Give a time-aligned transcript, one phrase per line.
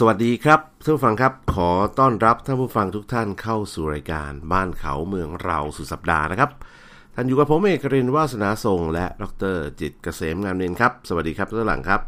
[0.00, 6.50] สวัสดีครับท่านผู้ฟังครับ ขอต้อนรับท่านผู้ฟังทุกท่านเข้าสู่รายการบ้านเขาเมืองเราสุดสัปดาห์นะครับ
[7.14, 12.00] ท่านอยู่กับผมเอกรินวาสนาทรงและดรจิตรเกษมงามเนียนครับ สวัสดีครับท่านหลังครับ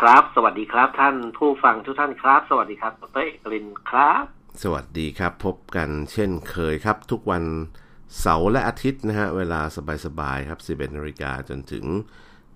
[0.00, 4.24] ครับ สวัสดีครับท่านผู้ฟังทุกท่านครับ สวัสดีครับดรเอกรินครับ
[4.62, 7.44] สวัสดีครับ พบกันเช่นเคยครับ ทุกวัน
[8.20, 9.60] เสาร์และอาทิตย์นะฮะเวลา
[10.06, 11.84] สบายๆครับ 11นาฬิกาจนถึง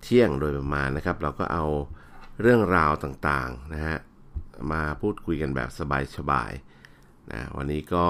[0.03, 1.65] เที่ยงโดยประมาณนะครับ เราก็เอา
[2.41, 3.99] เรื่องราวต่างๆนะฮะ
[4.73, 5.71] มาพูดคุยกันแบบ
[6.17, 8.07] สบายๆนะวันนี้ก็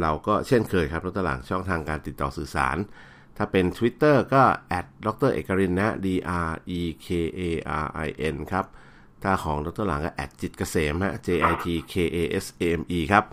[0.00, 2.76] เราก็เช่นเคยครับรถตลางช่องทางการติดต่อสื่อสาร
[3.36, 6.06] ถ้าเป็น Twitter ก็แอดดรเอกรินนะ D
[6.48, 7.42] R E K A
[7.84, 8.66] R I N ครับ
[9.22, 13.24] ถ้าของดรหลังก็แอดจิตเกษมฮะ J I T K A S A M E ครับ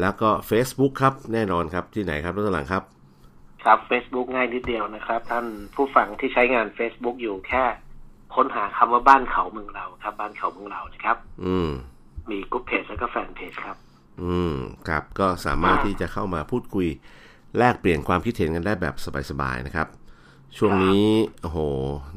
[0.00, 2.82] แล้วก็ Facebook ครับ แน่นอนครับที่ไหนครับดรหลังครับ
[3.64, 7.64] ครับ Facebook ง่ายนิดเดียวนะครับ ท่านผู้ฟังที่ใช้งาน Facebook อยู่แค่
[8.34, 11.70] ค้นหาคำว่าบ้านเขาเมืองเราครับ บ้านเขาเมืองเรานะครับ อืม
[12.30, 13.76] มีกลุ่มเพจแล้วก็แฟนเพจครับ
[14.22, 14.54] อืม
[14.88, 16.88] ครับ ก็สามารถที่จะเข้ามาพูดคุย
[17.58, 18.94] แลกเปลี่ยนความคิดเห็นกันได้แบบ
[19.30, 19.88] สบายๆนะครับ
[20.56, 21.06] ช่วงนี้
[21.42, 21.58] โอ้โห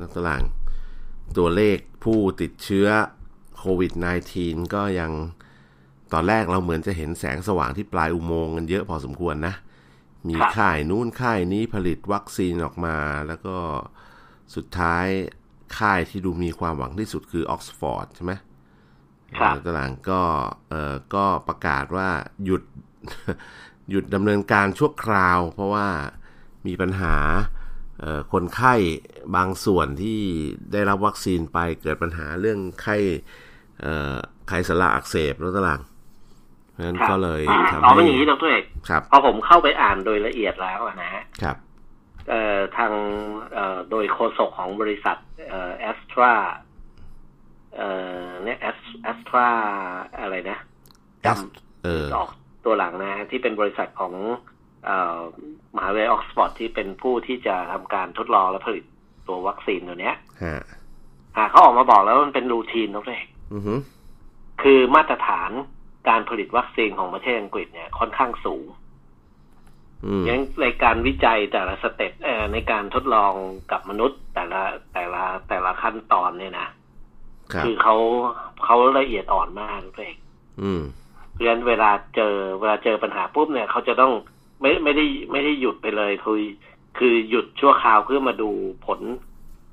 [0.02, 0.44] นักตลาง
[1.38, 2.88] ตัวเลขผู้ติดเชื้อ
[3.58, 3.92] โควิด
[4.34, 5.12] -19 ก็ยัง
[6.14, 9.54] ตอนแรกเราเหมือนจะเห็นแสงสว่างที่ปลายอุโมงค์กันเยอะพอสมควรนะ
[10.30, 12.96] มีค่ายนู้นค่ายนี้ผลิตวัคซีนออกมา
[13.28, 13.56] แล้วก็
[14.56, 15.08] สุดท้าย
[15.78, 18.34] ค่ายที่ดูมีความหวังที่สุดคือออกซฟอร์ดใช่ไหม
[19.40, 20.22] ครับตลางก็
[20.70, 22.10] เอ่อก็ประกาศว่า
[22.46, 22.64] หยุด
[23.90, 25.88] หยุดดำเนินการชั่วคราว เพราะว่า
[26.68, 27.16] มีปัญหา
[28.00, 28.74] เอ่อคนไข้
[29.36, 30.20] บางส่วนที่
[30.72, 32.98] ได้รับวัคซีนไปเกิดปัญหาเรื่องไข้
[33.82, 34.16] เอ่อ
[34.48, 35.82] ไขสันหลังอักเสบแล้วตลาง
[36.72, 37.42] เพราะฉะนั้นครับก็เลย
[37.72, 41.65] ทำอ๋อให้เป็นอย่างนี้ดรเอกครับพอผมเข้าไปอ่านโดยละเอียดแล้วอะนะฮะครับเอ่อ
[42.78, 42.94] ทาง
[43.54, 45.18] เอ่อโดยโฆษกของบริษัท
[45.50, 46.34] เอ่อแอสตรา
[47.76, 47.90] เอ่
[48.24, 49.48] อเนี่ยแอสแอสตรา
[50.20, 50.60] อะไรนะ
[51.26, 52.30] จำเออออก
[52.66, 54.14] ตัวหลังนะฮะที่เป็นบริษัทของ
[54.86, 55.22] เออ
[55.76, 58.84] มหาวิทยาลัยออกซฟอร์ดที่เป็นผู้ที่จะทำการทดลองและผลิต
[59.28, 60.62] ตัววัคซีนตัวเนี้ยฮะ
[61.36, 63.76] อ่าเขาออกมาบอกแล้วว่ามันเป็นรูทีนนะเองอือฮึ
[64.64, 65.52] คือมาตรฐาน
[66.10, 68.66] การผลิตวัคซีนของประเทศอังกฤษเนี่ยค่อนข้างสูง
[70.06, 73.34] อืมยังในการวิจัยแต่ละสเต็ปเอ่อในการทดลอง
[73.72, 74.62] กับมนุษย์แต่ละ
[74.94, 76.68] แต่ละแต่ละขั้นตอนเนี่ยนะ
[77.54, 77.96] ครับอเขา
[78.64, 80.16] เขาละเอียดอ่อนมากเอง
[80.62, 80.84] อืม
[81.32, 84.14] เพราะฉะนั้นเวลาเจอเวลาเจอปัญหาปุ๊บเนี่ยเขาจะต้อง
[84.62, 86.42] ไม่ไม่ได้ไม่ได้หยุดไปเลยคือ
[86.98, 88.50] คือหยุดชั่วคราวเพื่อมาดู
[88.86, 89.02] ผล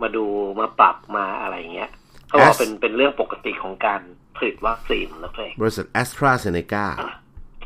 [0.02, 0.24] มาดู
[0.60, 1.90] มาปรับมาอะไรอย่างเงี้ย
[2.28, 4.00] เขาบอกว่า As- เป็นเป็นเรื่องปกติของการ
[4.36, 6.84] ผลิตวัคซีนนะเพื่อนบริษัทแอสตราเซเนกา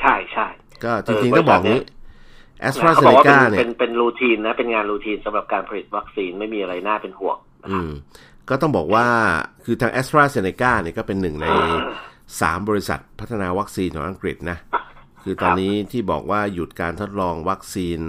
[0.00, 0.46] ใช่ใช่
[0.84, 1.82] ก็จเออริงๆต้องบอกบริษัทเนี่นี้ย
[2.60, 7.92] แอสตราเขาเซบอกเนว่าเป็กานเนี่ยเป็นเป็นรูทีนนะ เป็นงานรูทีนสำหรับการผลิตวัคซีนไม่มีอะไรน่าเป็นห่วงนะคอืรับม
[8.48, 9.06] ก็ต้องบอกว่า
[9.64, 11.46] คือทาง a s t r a z เซ e c a เนี่ยก็เป็นหนึ่งใน
[12.08, 14.58] 3บริษัทพัฒนาวัคซีนของอังกฤษนะ
[15.22, 18.00] คือตอนนี้ที่บอกว่าหยุดการทดลองวัคซีน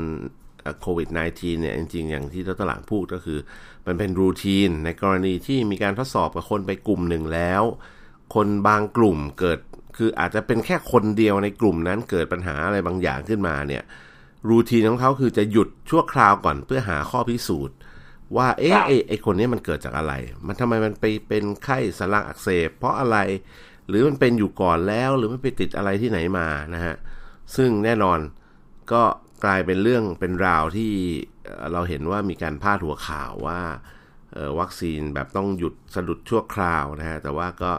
[0.81, 3.40] โควิด -19 เนี่ยจริงๆ อย่างที่ดรหลังพูดก็คือ
[3.88, 7.64] มันเป็นรูทีนในกรณีที่มีการทดสอบกับคนไปกลุ่มหนึ่งแล้ว
[8.35, 9.59] คนบางกลุ่มเกิด
[9.97, 13.84] คืออาจจะเป็นแค่คนเดียวในกลุ่มนั้นเกิดปัญหาอะไรบางอย่างขึ้นมาเนี่ย
[14.50, 17.75] รูทีนของเขาคือจะหยุดชั่วคราวก่อนเพื่อหาข้อพิสูจน์
[18.38, 20.14] ว่าเอ๊ะไอไอคนนี้มันเกิดจากอะไร
[20.48, 23.18] มันทำไมมันไปเป็นไข้สันหลังอักเสบ เพราะอะไร
[23.88, 26.96] หรือมันเป็นอยู่ก่อนแล้วหรือมันไปติดอะไรที่ไหนมานะฮะ
[27.56, 28.20] ซึ่งแน่นอน
[28.92, 29.03] ก็
[29.46, 30.92] กลายเป็นเรื่องเป็นราวที่
[31.46, 33.62] เอ่อเราเห็นว่ามีการพาดหัวข่าวว่า
[34.34, 37.72] เอ่อวัคซีนแบบต้องหยุดสะดุดชั่วคราวนะฮะแต่ว่าก็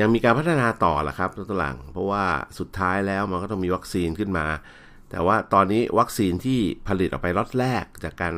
[0.00, 2.24] ยังมีการพัฒนาต่อแหละครับตัวหลังเพราะว่า
[2.58, 4.46] สุดท้ายแล้วมันก็ต้องมีวัคซีนขึ้นมา
[5.14, 8.34] แต่ว่าตอนนี้วัคซีนที่ผลิตออกไปล็อตแรกจากการ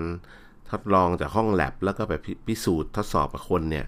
[0.71, 3.87] ทดลองจากห้องแลบแล้วก็ไปพิพิสูจน์ทดสอบกับคนเนี่ย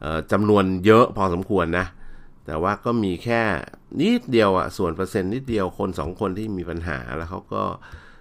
[0.00, 1.86] เอ่อจำนวนเยอะพอสมควรนะ
[2.46, 3.42] แต่ว่าก็มีแค่
[4.00, 7.62] นิดเดียวอะส่วนเปอร์เซ็นต์นิดเดียวคนสองคนที่มีปัญหาแล้วเขาก็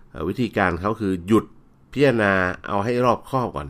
[0.10, 1.46] เอ่อวิธีการเขาคือหยุด
[1.92, 2.34] พิจารณา
[2.68, 3.68] เอาให้รอบคอบก่อน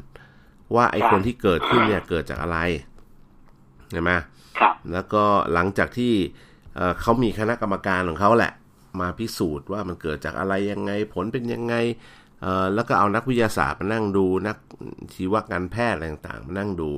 [0.76, 2.58] ว่าไอ้คนที่เกิดขึ้นเนี่ยเกิดจากอะไร
[3.92, 4.12] ใช่ไหม
[4.60, 5.24] ครับแล้วก็
[5.54, 6.14] หลังจากที่
[6.76, 8.54] เอ่อเขามีคณะกรรมการของเขาแหละ
[9.00, 11.76] มาพิสูจน์ว่ามันเกิดจากอะไรยังไงผลเป็นยังไง
[12.42, 14.58] เอ่อแล้วก็เอานักวิทยาศาสตร์มานั่งดูนัก
[15.14, 16.90] ชีวการแพทย์อะไรต่างๆมานั่งดู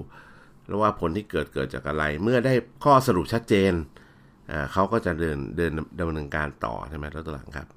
[0.67, 2.53] แล้วว่าผลที่เกิดเกิดจากอะไร เมื่อได้
[2.83, 3.73] ข้อสรุปชัดเจน
[4.51, 7.67] อ่าเขาก็จะเดินเดินดำเนินการต่อใช่ไหมแล้วตัวหลังครับ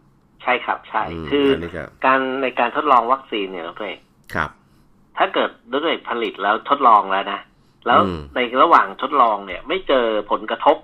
[0.42, 3.98] ใช่ครับใช่อืมคืออนนี้ก็การในการทดลองวัคซีนเนี่ยเราเอง
[4.34, 4.50] ครับ
[5.18, 7.40] ถ้าเกิดด้วยผลิตแล้วทดลองแล้วนะ
[7.86, 10.76] แล้วอืมในระหว่างทดลองเนี่ย ไม่เจอผลกระทบ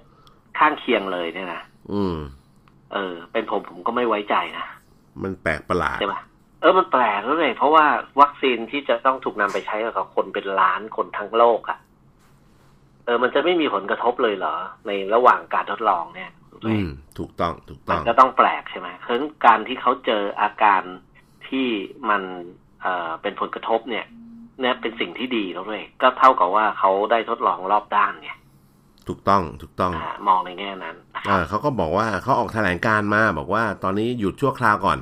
[0.58, 2.16] ข้างเคียงเลยเนี่ยนะอืม
[2.92, 4.66] เออ เป็นผมผมก็ไม่ไว้ใจนะ
[5.22, 6.20] มันแปลกประหลาดใช่ปะ
[6.60, 7.86] เออมันแปลกแล้วเลยเพราะว่า
[8.20, 11.78] วัคซีนที่จะต้องถูกนำไปใช้กับคนเป็นล้านคนทั้งโลกอะ่ะ
[13.04, 14.54] เออ มันจะไม่มีผลกระทบเลยเหรอ
[14.86, 16.30] ในระหว่างการทดลองเนี่ย
[16.64, 16.88] อืม
[17.18, 20.82] ถูกต้องถูกต้มัอนงก็ต้องแปลกใช่ไหมเพราะฉะนั้นการที่เขาเจออาการ
[21.48, 21.68] ที่
[22.10, 22.22] มัน
[22.82, 24.06] เอ่อเป็นผลกระทบเนี่ย
[24.60, 28.30] เนี่ยเป็นสิ่งที่ดีแล้วด้วยก็เท่ากับว่าเขาได้ทดลองรอบด้านไง
[29.08, 31.07] ถูกต้องถูกต้องอ่ามองในแง่นั้นนะคอ่ารับ
[31.48, 34.98] เขาก็บอกว่าเขาออกแถลงการมาบอกว่าตอนนี้หยุดชั่วคราวก่อน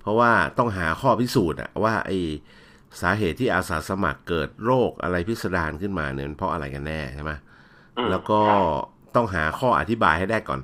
[0.00, 2.10] เพราะว่าต้องหาข้อพิสูจน์อะว่าไอ
[3.00, 7.32] สาเหตุที่อาสาสมัครเกิดโรคอะไรพิสดารขึ้นมาเนี่ยมันเพราะอะไรกันแน่ใช่ไหม
[7.96, 8.58] อืมแล้วก็ใช่
[9.16, 10.60] ต้องหาข้ออธิบายให้ได้ก่อน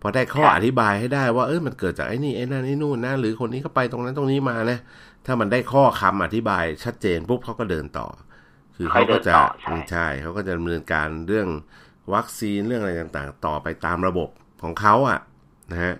[0.00, 4.78] พอได้ข้อครับอธิบายให้ได้ว่าเออมันเกิดจากไอ้นี่ไอ้นั่นไอ้นู่นนะหรือคนนี้ก็ไปตรงนั้นตรงนี้มานะ
[5.26, 8.06] ถ้ามันได้ข้อคำอธิบายชัดเจนปุ๊บเขาก็เดินต่อ
[8.76, 11.48] คือเขาก็จะค่อยเดินต่อใช่ใช่เขาก็จะดำเนินการเรื่อง
[12.14, 14.28] วัคซีนเรื่องอะไรต่างๆ ต่อไปตามระบบ
[14.62, 15.20] ของเขาอะ
[15.72, 15.94] นะฮะ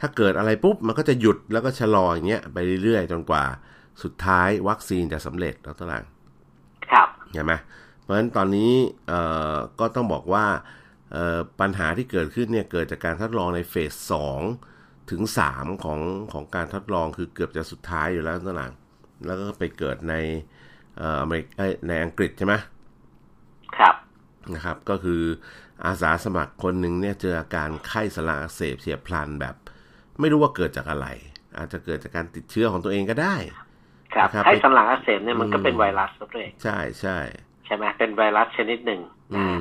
[0.00, 3.44] ถ้าเกิดอะไรปุ๊บมันก็จะหยุดแล้วก็ชะลออย่างเงี้ยไปเรื่อยๆ จนกว่า
[4.02, 6.04] สุดท้ายวัคซีนจะสำเร็จแล้วตลาง
[6.90, 7.52] ครับเห็นไหม
[8.02, 8.72] เพราะฉะนั้นตอนนี้
[9.08, 9.20] เอ่
[9.54, 10.46] อก็ต้องบอกว่า
[11.12, 14.40] เอ่อปัญหาที่เกิดขึ้นเนี่ยเกิดจากการทดลองในเฟสสอง
[15.10, 16.00] ถึงสามของ
[16.32, 18.72] ของการทดลองคือเกือบจะสุดท้ายอยู่แล้วตลาง
[19.26, 20.14] แล้วก็ไปเกิดใน
[20.98, 22.54] เอ่ออเมริกเอ้ยในอังกฤษใช่ไหม
[23.78, 23.94] ครับ
[24.54, 25.22] นะครับ ก็คือ
[25.84, 29.54] อาสาสมัครคนหนึ่งเนี่ยเจออาการไข้สลางอักเสบเฉียบพลันแบบ
[30.20, 31.06] ไม่รู้ว่าเกิดจากอะไร
[31.58, 33.36] อาจจะเกิดจากการติดเชื้อของตัวเองก็ได้
[34.14, 37.18] ครับนะครับไข้สันหลังอักเสบเนี่ยมันก็อืมเป็นไวรัสด้วยใช่ใช่
[37.64, 39.00] ใช่ไหมเป็นไวรัสชนิดหนึ่ง
[39.32, 39.60] อืนะม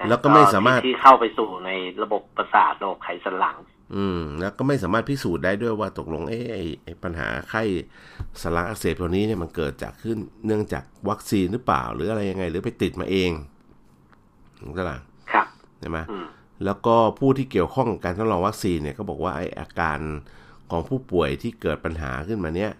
[0.00, 1.70] นะแล้วก็ไม่สามารถที่ที่เข้าไปสู่ใน
[2.02, 3.56] ระบบประสาทระบบไขสันหลัง
[3.94, 7.62] อืม แล้วก็ไม่สามารถพิสูจน์ได้ด้วยว่าตกลงเอ๊ะไอ้ไอ้ปัญหาไข้
[8.42, 13.30] สลางอักเสบตัวนี้เนี่ยมันเกิดจากขึ้นเนื่องจากวัคซีนหรือเปล่า หรืออะไรยังไง หรือไปติดมาเอง
[14.78, 15.00] ตลาง
[15.32, 15.46] ครับ
[15.80, 16.26] ใช่ไหมอืม
[16.64, 19.98] แล้วก็ผู้ที่เกี่ยวข้องกับการทดลองวัคซีนเนี่ยก็บอกว่าไอ้อาการ
[20.70, 22.72] ของผู้ป่วยที่เกิดปัญหาขึ้นมาเนี่ย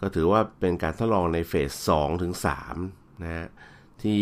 [0.00, 2.76] ก็ถือว่าเป็นการทดลองในเฟสสองถึงสาม
[3.22, 3.46] นะฮะ
[4.02, 4.20] ที่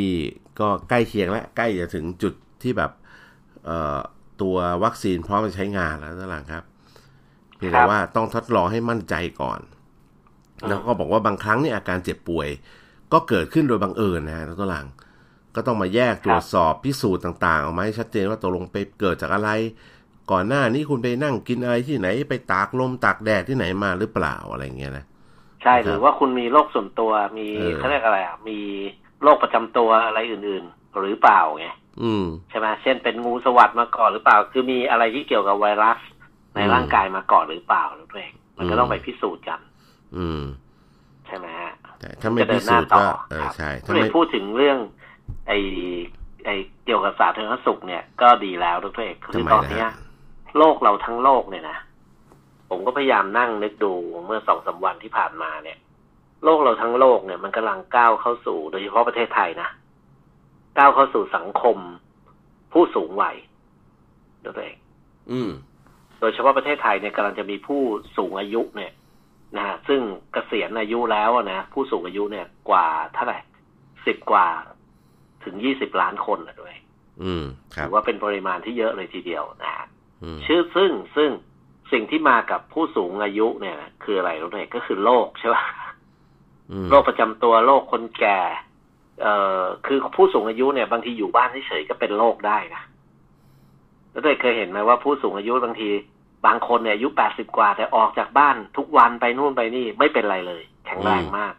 [0.61, 2.93] ก็ใกล้เคียงและใกล้จะถึงจุดที่แบบ
[3.65, 3.99] เอ่อ
[4.43, 6.65] ตัววัคซีนพร้อมจะใช้งานแล้วนั่นแหละครับ
[7.56, 9.61] เพียงแต่ว่าต้องทดลองให้มั่นใจก่อน
[10.69, 12.49] แล้วก็บอกว่าบางครั้งเนี่ยอาการเจ็บป่วย
[13.12, 14.87] ก็เกิดขึ้นโดยบังเอิญนะฮะตัวหลัง
[15.55, 19.50] ก็ต้องมาแยกตรวจสอบพิสูจน์ต่างๆออกมาให้ชัดเจนว่าตกลงไปเกิดจากอะไร
[20.31, 25.05] ก่อนหน้านี้คุณไปนั่งกินอะไรที่ไหนไปตากลมตากแดดที่ไหนมาหรือเปล่าอะไรเงี้ยนะ
[25.62, 28.59] ใช่ครับหรือว่าคุณมีโรคส่วนตัวมีเออเขาเรียกอะไรอะมี
[29.23, 31.67] โรคประจำตัวอะไรอื่นๆ หรือเปล่าไง
[32.00, 35.99] อืมใช่ไหมเช่นเป็นงูสวัสดมาก่อนหรือเปล่า คือมีอะไรที่เกี่ยวกับไวรัส
[36.56, 39.61] ในอืมร่างกายมาก่อนหรือเปล่าหรือเองมันก็อืมต้องไปพิสูจน์กัน
[40.17, 40.43] อืม
[41.27, 44.79] ใช่ไหมฮะแต่ถ้าไม่จะเดิพินหสูน้าจน์ต่ก็อเออครับใช่ก็ถ้าเลยไม่พูดถึงเรื่อง
[45.49, 45.53] ไอ
[46.47, 46.50] ไอ
[46.85, 49.95] เกี่ยวกับสาธารณสุขเนี่ยก็ดีแล้วทุกท่านคือทำไมตอนนะเนี้ยฮะ
[50.59, 51.79] โลกเราทั้งโลกเนี่ยนะ
[52.71, 53.93] ผมก็พยายามนั่งนึกดู
[54.27, 55.79] เมื่อสองสามวันที่ผ่านมาเนี่ย
[56.45, 59.69] โลกเราทั้งโลกเนี่ย มันกำลังก้าวเข้าสู่โดยเฉพาะประเทศไทยนะ
[60.79, 61.77] ก้าวเข้าสู่สังคม
[62.73, 63.37] ผู้สูงวัย
[64.45, 64.77] ตัวเอง
[65.31, 65.50] อืม
[66.21, 67.83] โดยเฉพาะประเทศไทยเนี่ยกำลังจะมีผู้
[68.17, 68.93] สูงอายุเนี่ย
[69.57, 70.00] นะฮะซึ่ง
[70.33, 73.38] เกษียณอายุแล้วอะนะผู้สูงอายุเนี่ยกว่าเท่าไหร่
[74.07, 74.47] สิบกว่า
[75.45, 76.75] ถึงยี่สิบล้านคนนะด้วย
[77.23, 79.87] อืมครัถืบอว่าเป็นปริมาณที่เยอะเลยทีเดียวนะฮะ
[80.23, 81.30] อืมชื่อซึ่งซึ่ง
[81.92, 85.64] สิ่งที่มากับผู้สูงอายุเนี่ยนะคืออะไรรู้ไหมก็คือโรคใช่ป่ะ
[86.71, 88.40] อืมโรคประจำตัวโรคคนแก่
[89.23, 92.83] เอ่อคือผู้สูงอายุเนี่ย บางทีอยู่บ้านเฉยๆก็เป็นโรคได้นะ
[94.11, 95.90] แล้วเคยเห็นไหมว่าผู้สูงอายุบางที
[96.47, 101.54] บางคนเนี่ยอายุแปดสิบกว่าแต่ออกจากบ้านทุกวันไปนู่นไปนี่ไม่เป็นไรเลย แข็งแรงมาก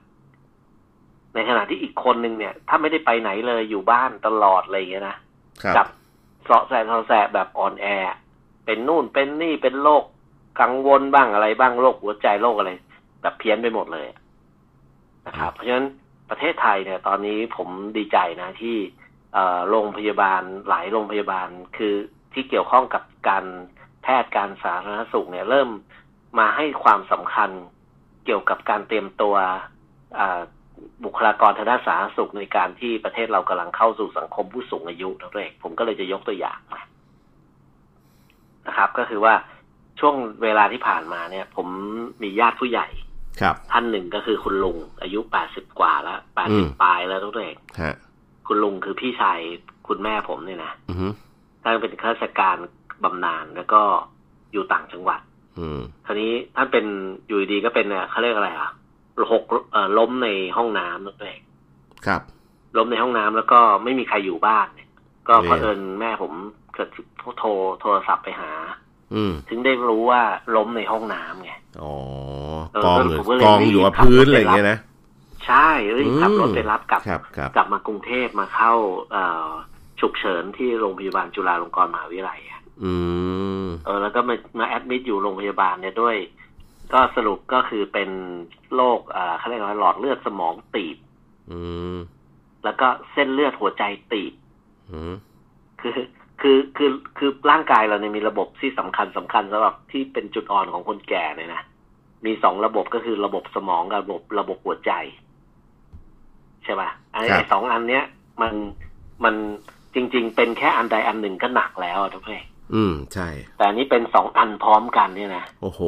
[1.36, 5.18] ในขณะที่อีกคนหนึ่งเนี่ย ถ้าไม่ได้ไปไหนเลยอยู่บ้านตลอดอะไรอย่างเงี้ยนะ
[5.64, 5.88] ครับกับ
[6.46, 7.86] เสาะแสะเสาะแสะแบบอ่อนแอ
[8.66, 10.04] เป็นนู่นเป็นนี่เป็นโรค
[10.62, 12.72] กังวลบ้างอะไรบ้างโรคหัวใจโรคอะไร
[13.22, 14.08] แบบเพี้ยนไปหมดเลย
[15.28, 15.88] นะครับ เพราะฉะนั้น
[16.30, 18.76] ประเทศไทยเนี่ย ตอนนี้ผมดีใจนะที่
[19.34, 21.94] เอ่อโรงพยาบาลหลายโรงพยาบาลคือ
[22.34, 23.46] ที่เกี่ยวข้องกับการ
[24.04, 25.70] แพทย์การสาธารณสุขเนี่ย เริ่ม
[26.40, 27.50] มาให้ความสำคัญ
[28.26, 29.36] เกี่ยวกับการเตรียมตัว
[30.20, 30.40] อ่า
[31.06, 36.82] บุคลากรทางด้านสาธารณสุขในการที่ประเทศเรากำลังเข้าสู่สังคมผู้สูงอายุนั่นเองผมก็เลยจะยกตัวอย่างมา
[38.68, 39.34] นะครับ ก็คือว่า
[40.00, 41.68] ช่วงเวลาที่ผ่านมาเนี่ย ผม
[42.22, 42.88] มีญาติผู้ใหญ่
[43.42, 47.96] ครับ ท่านหนึ่งก็คือคุณลุงอายุแปดสิบกว่าแล้วแปดอืสิบมปลายแล้วทุกท่านฮะ
[48.48, 49.40] คุณลุงคือพี่ชาย
[49.88, 51.12] คุณแม่ผมเนี่ยนะอืม
[51.64, 52.56] ท่านเป็นข้าราชการ
[53.04, 53.82] บำนาญแล้วก็
[54.54, 55.20] อยู่ต่างจังหวัด
[55.60, 56.86] อืมคราวนี้ท่านเป็น
[57.28, 58.70] อยู่ดีๆก็เป็นเนี่ยเขาเรียกอะไรอะ
[59.32, 61.42] หกเอ่อล้มในห้องน้ำนั่นเอง
[62.06, 62.22] ครับ
[62.78, 64.90] ล้มในห้องน้ำแล้วก็ไม่มีใครอยู่บ้านเนี่ย
[65.28, 66.34] ก็เอ๊ะเผอิญแม่ผม
[66.74, 66.90] เกิด
[67.40, 67.48] โทร
[67.82, 68.52] โทรศัพท์ไปหา
[69.14, 70.22] อืมถึงได้รู้ว่า
[70.56, 71.94] ล้มในห้องน้ำไงอ๋อ
[72.74, 74.80] เออกองก็อยู่ผมก็เลยกองอยู่กับรีบขับพื้นรถอะไรไปอย่างรับเงี้ยนะ
[75.46, 78.74] ใช่เอ้ยขับรถไปรับกลับครับครับ กลับมากรุงเทพมาเข้า
[79.12, 79.50] เอ่อ
[80.00, 82.94] ฉุกเฉินที่โรงพยาบาลจุฬาลงกรณ์มหาวิทยาลัยอะอื
[83.64, 86.16] มเออแล้วก็มามาแอดมิดอยู่โรงพยาบาลเนี่ยด้วย
[86.94, 88.10] ก็สรุปก็คือเป็น
[88.76, 90.98] โรคอ่าเขาเรียกว่าหลอดเลือดสมองตีบ
[91.52, 91.60] อื
[91.96, 91.98] ม
[92.64, 94.34] แล้วก็เส้นเลือดหัวใจตีบ
[94.92, 95.14] อืม
[95.82, 95.98] คือ
[96.42, 101.62] คือคือคือร่างกายเราเนี่ยมีระบบที่สำคัญสำคัญสำหรับที่เป็นจุดอ่อนของคนแก่เลยนะ
[102.26, 104.92] มีสองระบบก็คือระบบสมองกับระบบระบบหัวใจ
[106.64, 108.06] ใช่ป่ะไอ้ไอ้สองอันเนี้ย
[108.42, 108.54] มัน
[109.24, 109.36] มัน
[109.96, 115.82] จริง ๆ เป็นแค่อันใดอันหนึ่งก็หนักแล้วอะทุกท่าน อืมใช่ แต่อันนี้เป็นสองอันพร้อมกันเนี่ยนะโอ้โห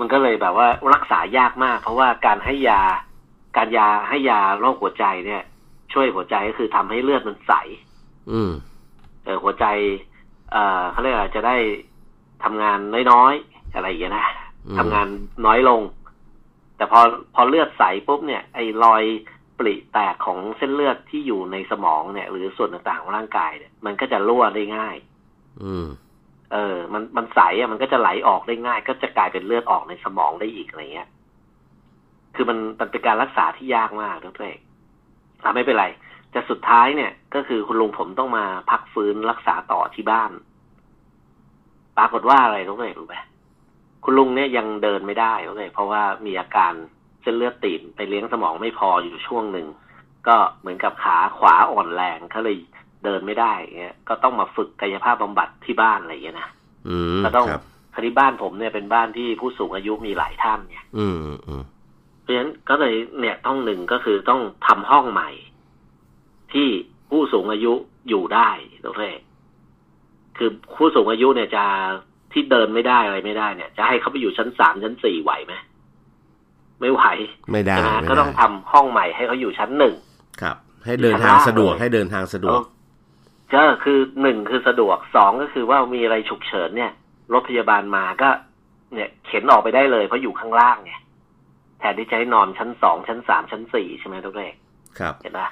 [0.00, 2.80] มันก็เลยแบบว่ารักษายากมาก เพราะว่าการให้ยา
[3.56, 5.42] การยาให้ยาโรคหัวใจเนี่ย
[5.92, 7.52] ช่วยหัวใจก็คือทำให้เลือดมันใส
[8.32, 8.52] อืม
[9.24, 9.66] เออหัวใจ
[10.52, 11.56] เอ่อเขาเรียกอะไรจะได้
[12.44, 12.78] ทำงาน
[13.12, 14.26] น้อยๆอะไรอย่างเงี้ยนะ
[14.68, 15.08] อืมทำงาน
[15.46, 15.80] น้อยลง
[16.76, 17.00] แต่พอ
[17.34, 19.02] พอเลือดใสปุ๊บเนี่ย ไอ้รอย
[19.58, 24.96] ปริแตกของเส้นเลือดที่อยู่ในสมองเนี่ย หรือส่วนต่างๆของร่างกายเนี่ยมันก็จะรั่วได้ง่าย
[25.62, 25.86] อืม
[26.52, 31.08] เออ มันมันใสอะมันก็จะไหลออกได้ง่าย ก็จะกลายเป็นเลือดออกในสมองได้อีกอะไรเงี้ย
[32.34, 34.60] คือมันมันเป็นการรักษาที่ยากมากนะตัวเอง
[35.42, 35.86] อะไม่เป็นไร
[36.30, 40.30] แต่สุดท้ายเนี่ย ก็คือคุณลุงผมต้องมาพักฟื้นรักษาต่อที่บ้าน
[41.98, 43.16] ปรากฏว่าอะไรทุกท่านรู้ไหม
[44.04, 46.72] คุณลุงเนี่ยยังเดินไม่ได้ทุกท่านเพราะว่ามีอาการ
[47.22, 49.66] เส้นเลือดตีบไปเลี้ยงสมองไม่พออยู่ช่วงหนึ่ง
[50.28, 52.56] ก็เหมือนกับขาขวาอ่อนแรงเขาเลย
[53.04, 56.48] เดินไม่ได้เงี้ยก็ต้องมาฝึกกายภาพบำบัดที่บ้านอะไรอย่างเงี้ยนะ
[56.88, 57.62] อืมก็ต้องครับ
[57.94, 61.62] คดีบ้านผมเนี่ยเป็นบ้านที่ผู้สูงอายุมีหลายท่านเนี่ยอืมอืม
[62.22, 65.30] เพราะฉะนั้นก็เลยเนี่ยต้องหนึ่งก็คือต้องทำห้องใหม่
[66.52, 66.68] ที่
[67.10, 67.72] ผู้สูงอายุ
[68.08, 68.50] อยู่ได้
[68.84, 69.02] โอเค
[70.36, 71.64] คือผู้สูงอายุเนี่ยจะ
[72.32, 75.54] ที่เดินไม่ได้อะไรไม่ได้เนี่ย จะให้เขาไปอยู่ชั้นสามชั้นสี่ไหวไหม
[76.80, 77.02] ไม่ไหว
[77.52, 79.94] ไม่ได้ใช่ไหมไม่ก็ต้องได้ทำห้องใหม่ให้เขาอยู่ชั้นหนึ่ง
[80.42, 80.56] ครับ
[80.86, 82.60] ให้เดินทางสะดวกให้เดินทางสะดวก
[83.54, 86.92] ก็คือหนึ่งคือสะดวกสองก็คือว่ามีอะไรฉุกเฉินเนี่ย
[87.32, 88.30] รถพยาบาลมาก็
[88.94, 90.92] เนี่ย เข็นออกไปได้เลย เพราะอยู่ข้างล่างไง
[91.78, 94.54] แทนที่จะให้นอนชั้นสองชั้นสามชั้นสี่ใช่ไหมทุกท่าน
[94.98, 95.48] ครับเห็นปะ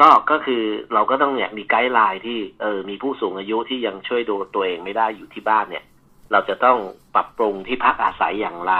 [0.00, 0.62] ก็ก็คือ
[0.94, 5.84] เราก็ต้องเนี่ยมีไกด์ไลน์ที่เออมีผู้สูงอายุที่ยังช่วยดูตัวเองไม่ได้อยู่ที่บ้านเนี่ย
[6.32, 6.78] เราจะต้อง
[7.14, 8.74] ปรับปรุงที่พักอาศัยอย่างไร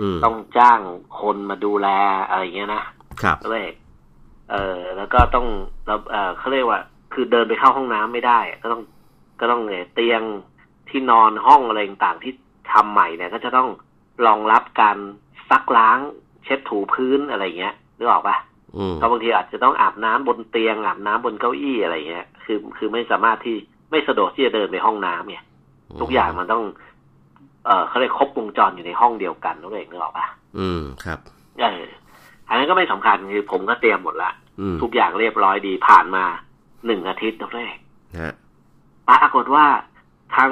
[0.00, 0.80] อืมต้องจ้าง
[1.20, 1.88] คนมาดูแล
[2.28, 2.84] อะไรอย่างเงี้ยนะ
[3.22, 3.68] ครับก็เลย
[4.50, 5.46] เออแล้วก็ต้อง
[5.86, 6.80] เราเออเขาเรียกว่า
[7.14, 8.82] คือเดินไปเข้าห้องน้ำไม่ได้ ก็ต้อง
[9.40, 10.22] ก็ต้องเนี่ยเตียง
[10.88, 12.32] ที่นอนห้องอะไรต่างๆที่
[12.72, 13.68] ทำใหม่เนี่ย ก็จะต้อง
[14.26, 14.96] รองรับการ
[15.50, 15.98] ซักล้าง
[16.44, 18.36] เช็ดถูพื้นอะไรอย่างเงี้ยนึกออกปะ
[18.76, 23.56] อืมก็บางทีอาจจะต้องอาบน้ำบนเตียงอาบน้ำบนเก้าอี้อะไรเงี้ย คือคือไม่สามารถที่
[23.90, 25.44] ไม่สะดวกที่จะเดินไปห้องน้ำเนี่ย
[26.00, 26.64] ทุกอย่างมันต้อง
[27.66, 30.26] เออเขาเรียกครบวงจรอยู่ในห้องเดียวกันนั่นเองนึกออกปะ
[30.58, 31.18] อืมครับ
[31.60, 31.84] เออ
[32.48, 34.30] อันนั้นก็ไม่สำคัญคือผมก็เตรียมหมดละ
[34.60, 36.24] อืมทุกอย่างเรียบร้อยดีผ่านมา
[36.86, 37.76] หนึ่งอาทิตย์นั่นเอง
[38.20, 38.34] ฮะ
[39.08, 39.66] ปรากฏว่า
[40.36, 40.50] ทาง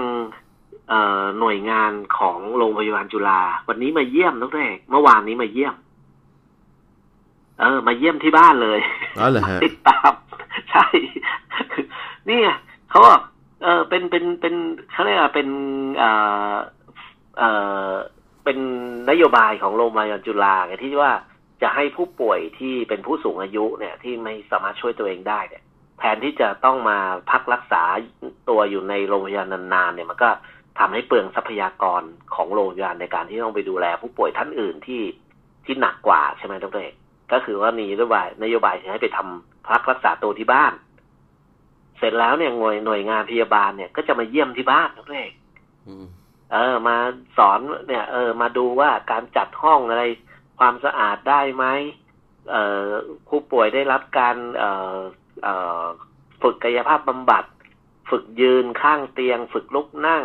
[0.89, 5.75] เอ่อหน่วยงานของโรงพยาบาลจุฬาวันนี้มาเยี่ยมนั่นเองเมื่อวานนี้มาเยี่ยม
[7.61, 8.79] เออ มาเยี่ยมที่บ้านเลย
[9.19, 10.12] อ๋อเหรอฮะติดตาม
[10.71, 10.85] ใช่
[12.29, 12.49] นี่ไง
[12.91, 13.21] เขาบอก
[13.62, 14.55] เออเป็นเป็นเป็น
[14.93, 15.49] เขาเรียกว่าเป็น
[15.99, 16.11] เอ่
[16.53, 16.55] อ
[17.39, 17.51] เอ่
[17.89, 17.91] อ
[18.45, 18.59] เป็น
[19.11, 21.12] นโยบายของโรงพยาบาลจุฬาไงที่ว่า
[21.62, 25.65] จะให้ผู้ป่วยที่เป็นผู้สูงอายุเนี่ย ที่ไม่สามารถช่วยตัวเองได้เนี่ย
[26.03, 26.99] แทนที่จะต้องมา
[27.31, 27.83] พักรักษา
[28.49, 30.31] ตัวอยู่ในโรงพยาบาลนานๆเนี่ยมันก็
[30.79, 32.03] ทำให้เปลืองทรัพยากร
[32.35, 35.03] ของโรงพยาบาลในการที่ต้องไปดูแลผู้ป่วยท่านอื่นที่
[35.65, 36.95] ที่หนักกว่าใช่ไหมดรเอก
[37.33, 40.73] ก็คือว่ามีนโยบายนโยบายจะให้ไปทำพักรักษาตัวที่บ้าน
[41.99, 45.33] เสร็จแล้วเนี่ยหน่วยหน่วยงานพยาบาลเนี่ยก็จะมาเยี่ยมที่บ้านดรเอก
[45.87, 46.07] อืม
[46.53, 46.97] เออ มา
[47.39, 50.05] สอนเนี่ย เออ มาดูว่าการจัดห้องอะไร
[50.59, 51.65] ความสะอาดได้ไหม
[52.51, 52.87] เอ่อ
[53.29, 55.01] ผู้ป่วยได้รับการเอ่อเอ่อ
[56.43, 57.45] ฝึกกายภาพบำบัด
[58.11, 60.25] ฝึกยืนข้างเตียง ฝึกลุกนั่ง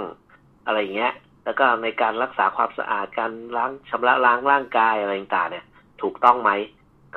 [0.66, 1.14] อะไรอย่างเงี้ย
[1.46, 5.66] แล้วก็ในการรักษาความสะอาดการล้างชำระล้างร่างกายอะไรต่างเนี่ย
[6.02, 6.52] ถูกต้องไหม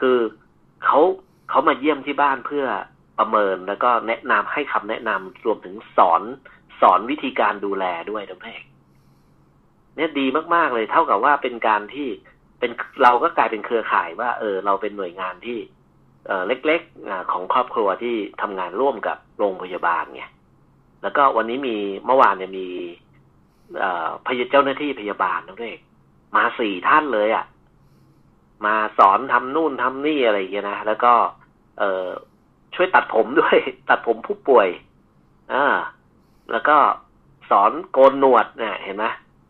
[0.00, 0.18] คือ
[0.84, 1.00] เขา
[1.50, 2.66] เขามาเยี่ยมที่บ้านเพื่อ
[3.18, 6.22] ประเมินแล้วก็แนะนำให้คำแนะนำรวมถึงสอน
[6.80, 8.62] สอนวิธีการดูแลด้วยทั้งเพก
[9.96, 12.08] เนี่ยดีมาก ๆ เลยเท่ากับว่าเป็นการที่
[12.58, 12.70] เป็น
[13.02, 15.58] เราก็กลายเป็นเครือข่ายว่า เออ เราเป็นหน่วยงานที่
[16.46, 20.24] เล็กๆของครอบครัวที่ทำงานร่วมกับโรงพยาบาลไง
[21.02, 22.66] แล้วก็วันนี้มีเมื่อวานเนี่ยมี
[24.26, 25.78] พยเจ้าหน้าที่พยาบาลทั้งเพก
[26.36, 27.44] มาสี่ท่านเลยอะ่ะ
[28.66, 31.12] มาสอนทำนู่นทำนี่อะไรอย่างเงี้ยนะแล้วก็
[31.78, 31.82] เอ
[32.74, 33.56] ช่วยตัดผมด้วย
[33.88, 34.68] ตัดผมผู้ป่วย
[35.52, 35.64] อ่า
[36.52, 36.76] แล้วก็
[37.50, 39.06] สอนโกนหนวดเนี่ยเห็นไหม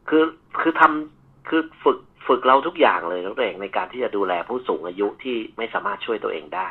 [0.08, 0.24] คือ
[0.60, 6.68] คือทำคือฝึก ฝึกเราทุกอย่างเลยน้องเองในการที่จะดูแลผู้สูงอายุที่ไม่สามารถช่วยตัวเองได้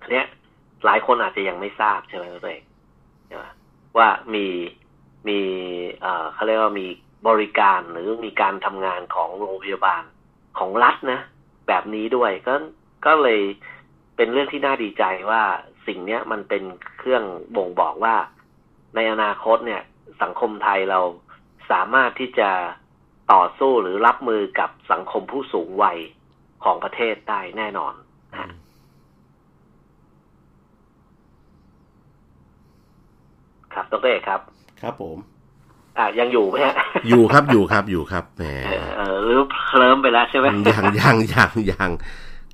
[0.00, 0.26] ทีเนี้ย
[0.84, 2.64] หลายคนอาจจะยังไม่ทราบใช่ไหมตัวเอง
[3.28, 3.38] ใช่
[3.98, 4.46] ว่ามี
[5.28, 5.40] มี
[6.00, 6.86] เอ่อเขาเรียกว่ามี
[7.28, 10.02] บริการหรือมีการทำงานของโรงพยาบาล
[10.58, 11.20] ของรัฐนะ
[11.68, 12.54] แบบนี้ด้วยก็
[13.06, 13.40] ก็เลย
[14.16, 15.42] เป็นเรื่องที่น่าดีใจว่า
[15.86, 16.62] สิ่งเนี้ยมันเป็น
[16.98, 17.24] เครื่อง
[17.56, 18.16] บ่งบอกว่า
[18.94, 19.82] ในอนาคตเนี่ย
[20.22, 21.00] สังคมไทยเรา
[21.70, 22.50] สามารถที่จะ
[23.32, 25.98] ต่อสู้หรือรับมือกับสังคมผู้สูงวัย
[26.64, 27.92] ของประเทศได้แน่นอน
[28.34, 28.48] นะ
[33.74, 34.40] ครับดรเอกครับ
[34.82, 35.16] ครับผม
[35.98, 36.74] อ่ายังอยู่ไหมฮะ
[37.08, 38.44] อยู่ครับอยู่ครับอยู่ครับแหม
[38.96, 41.90] เออหรือเคลิ้มไปแล้วใช่ไหมยังยังยังยัง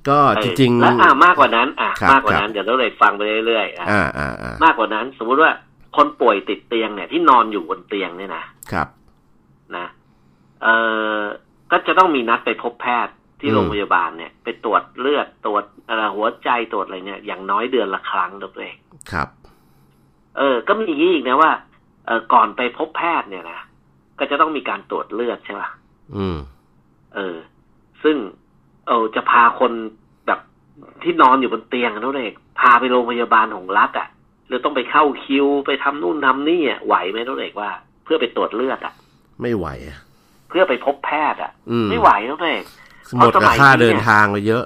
[0.09, 5.51] ก็จริงๆแล้วอ่ามากกว่านั้น อะครับมากกว่าครับนั้นเดี๋ยวเราเลยฟังไปเรื่อยๆอะอ่าอ่าอ่ามากกว่านั้น สมมุติว่า
[5.97, 8.87] คนป่วยติดเตียงเนี่ยที่นอนอยู่บนเตียงเนี่ยนะครับ
[9.77, 9.85] นะ
[10.63, 10.67] เอ
[11.17, 11.19] อ
[11.71, 18.77] ก็จะต้องมีนัดไปพบแพทย์ที่อืมโรงพยาบาลเนี่ย ไปตรวจเลือดตรวจเอ่อหัวใจตรวจอะไรเนี่ย อย่างน้อยเดือนละครั้งตัวเอง
[19.11, 19.29] ครับ
[20.37, 21.51] เออ ก็มีอย่างนี้อีกนะว่า
[22.05, 23.59] เออก่อนไปพบแพทย์เนี่ยนะ
[24.19, 25.69] ก็จะต้องมีการตรวจเลือดใช่ป่ะ
[26.15, 26.37] อืม
[27.15, 27.37] เออ
[28.03, 28.17] ซึ่ง
[28.87, 29.71] เออจะพาคน
[30.27, 30.39] แบบ
[31.03, 34.07] ที่นอนอยู่บนเตียงนั่นเองพาไปโรงพยาบาลของรัฐอะ
[34.47, 37.71] หรือต้องไปเข้าคิวไปทำนู่นทำนี่อะไหวไหมนั่นเองว่า
[38.03, 38.93] เพื่อไปตรวจเลือดอะ
[39.41, 42.63] ไม่ไหวอะเพื่อไปพบแพทย์อะอืมไม่ไหวนั่นเอง
[43.17, 44.65] หมดกับค่าเดินทางไปเยอะ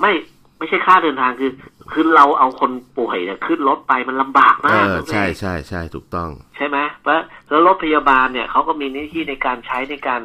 [0.00, 0.12] ไม่
[0.58, 1.50] ไม่ใช่ค่าเดินทางคือ
[1.92, 10.22] คือเราเอาคนป่วยเนี่ยขึ้นรถไปมันลำบากเอมากอนั่นเองใช่ใช่ใช่ถูกต้อง ใช่ไหมเพราะแล้วรถพยาบาลเนี่ยเขาก็มีหน้าที่ในการใช้ในการ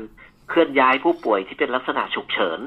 [0.50, 2.60] เคลื่อนย้ายผู้ป่วยที่เป็นลักษณะฉุกเฉิน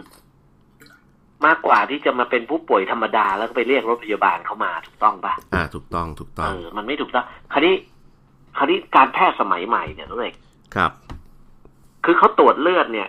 [1.46, 7.74] มากกว่าที่จะมาเป็นผู้ป่วยธรรมดาแล้วก็ไปเรียกรถพยาบาลเข้ามาถูกต้องปะอ่า ถูกต้องถูกต้เอองอมันไม่ถูกต้องคราวนี้
[8.56, 10.32] คราวนี้การแพทย์สมัยใหม่เนี่ยนุ้ย
[10.74, 10.92] ครับ
[12.04, 13.08] คือเขาตรวจเลือดเนี่ย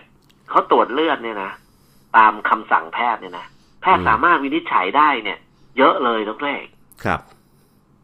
[0.50, 1.50] เขาตรวจเลือดเนี่ยนะ
[2.16, 3.46] ตามคำสั่งแพทย์เนี่ยนะ
[3.82, 5.38] แพทย์อืมสามารถวินิจฉัยได้เนี่ย
[5.78, 6.58] เยอะเลยนุ้ย
[7.04, 7.20] ครับ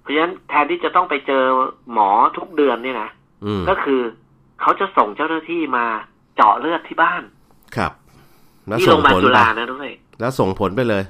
[0.02, 1.44] เพราะฉะนั้นแทนที่จะต้องไปเจอ
[1.92, 3.10] หมอทุกเดือนเนี่ยนะ
[3.44, 4.00] อืมก็คือ
[4.60, 5.84] เขาจะส่งเจ้าหน้าที่มา
[6.36, 7.22] เจาะเลือดที่บ้าน
[7.76, 7.92] ครับ
[8.68, 9.88] แล้วที่ส่โรงงพยาบาลผลจุไปฬานะด้วย
[10.20, 11.02] แล้วส่งผลไปเลย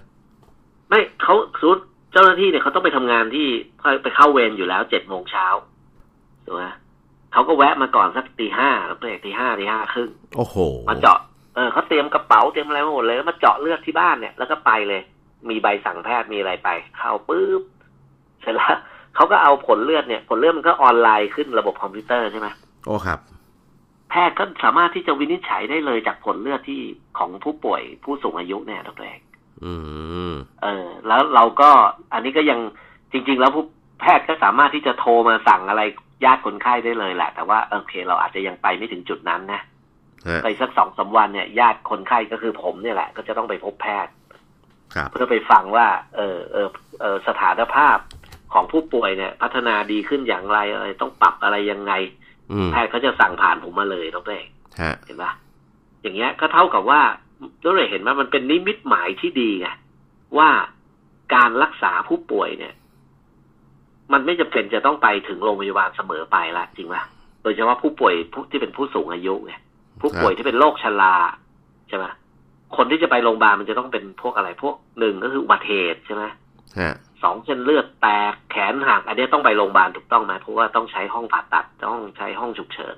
[0.88, 1.78] ไม่เขาสุด
[2.12, 3.46] เจ้าหน้าที่เนี่ยเขาต้องไปทำงานที่
[4.02, 5.46] ไปเข้าเวรอยู่แล้วเจ็ดโมงเช้า
[6.44, 6.64] ถูกไหม
[7.32, 10.56] เขาก็แวะมาก่อนสักตีห้าแล้วเด็กตีห้าตีห้าครึ่งโอ้โห
[10.88, 11.18] มาเจาะ
[11.54, 15.02] เออเขาเตรียมกระเป๋าเตรียมอะไรมาหมดเลยแล้วมาเจาะเลือดที่บ้านเนี่ยแล้วก็ไปเลย
[15.48, 17.62] มีใบสั่งแพทย์มีอะไรไป เข้าปุ๊บ
[18.42, 18.74] เสร็จแล้ว
[19.14, 22.48] เขาก็เอาผลเลือดเนี่ย ผลเลือดมันก็ออนไลน์ขึ้นระบบคอมพิวเตอร์ใช่ไหม
[22.86, 23.18] โอ้ครับ
[24.10, 26.80] แพทย์ก็สามารถที่จะวินิจฉัยได้เลยจากผลเลือดที่
[27.18, 29.20] ของผู้ป่วยผู้สูงอายุเนี่ยตัวเอง
[29.64, 29.72] อื
[30.32, 31.70] ม เออ แล้วเราก็
[32.12, 32.60] อันนี้ก็ยัง
[33.12, 33.64] จริง ๆ แล้วผู้
[34.00, 35.82] แพทย์ก็สามารถที่จะโทรมาสั่งอะไร
[36.24, 39.62] ญาติคนไข้ได้เลยแหละ แต่ว่าโอเค เราอาจจะยังไปไม่ถึงจุดนั้นนะ
[40.28, 44.12] ฮะไปสักสองสามวันเนี่ย ญาติคนไข้ก็คือผมเนี่ยแหละ ก็จะต้องไปพบแพทย์
[44.94, 46.68] ครับเพื่อไปฟังว่า เออเออ
[47.00, 47.98] เออสถานภาพ
[48.52, 51.92] ของผู้ป่วยเนี่ย พัฒนาดีขึ้นอย่างไรอะไรต้องปรับอะไรยังไง
[52.52, 54.46] อืมแพทย์เขาจะสั่งผ่านผมมาเลยต้องเอง
[54.80, 55.32] ฮะเห็นปะ
[56.02, 57.00] อย่างเงี้ยก็เท่ากับว่า
[57.62, 59.68] เราเลยเห็นว่ามันเป็นนิมิตหมายที่ดีไง
[60.38, 60.48] ว่า
[61.34, 62.74] การรักษาผู้ป่วยเนี่ย
[64.12, 67.02] มันไม่จำเป็นจะต้องไปถึงโรงพยาบาลเสมอไปละจริงปะ
[67.42, 69.52] โดยเฉพาะผู้ป่วยผู้ที่เป็นผู้สูงอายุไง
[70.00, 71.14] ผู้ป่วยที่เป็นโรคชรา
[71.88, 72.04] ใช่ไหม
[72.76, 76.24] คนที่จะไปโรงพยาบาลมันจะต้องเป็นพวกอะไรพวกหนึ่งก็คืออุบัติเหตุใช่ไหม
[76.78, 82.96] ฮะสองเส้นเลือดแตกแขนหักอันเนี้ยต้องไปโรงพยาบาลถูกต้องไหมเพราะว่าต้องใช้ห้องผ่าตัดต้องใช้ห้องฉุกเฉิน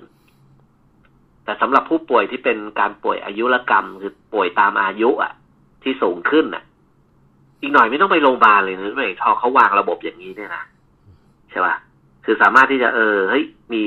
[1.43, 5.33] แต่สำหรับผู้ป่วยที่เป็นการป่วยอายุรกรรมคือป่วยตามอายุอะ
[5.83, 6.63] ที่สูงขึ้นอะ
[7.61, 10.63] อีกหน่อยไม่ต้องไปโรงพยาบาลเลยนะเว้ยพอเขาวางระบบอย่างนี้เนี่ยนะ
[11.53, 11.75] ใช่ป่ะ
[12.25, 13.83] คือสามารถที่จะเออเฮ้ยมี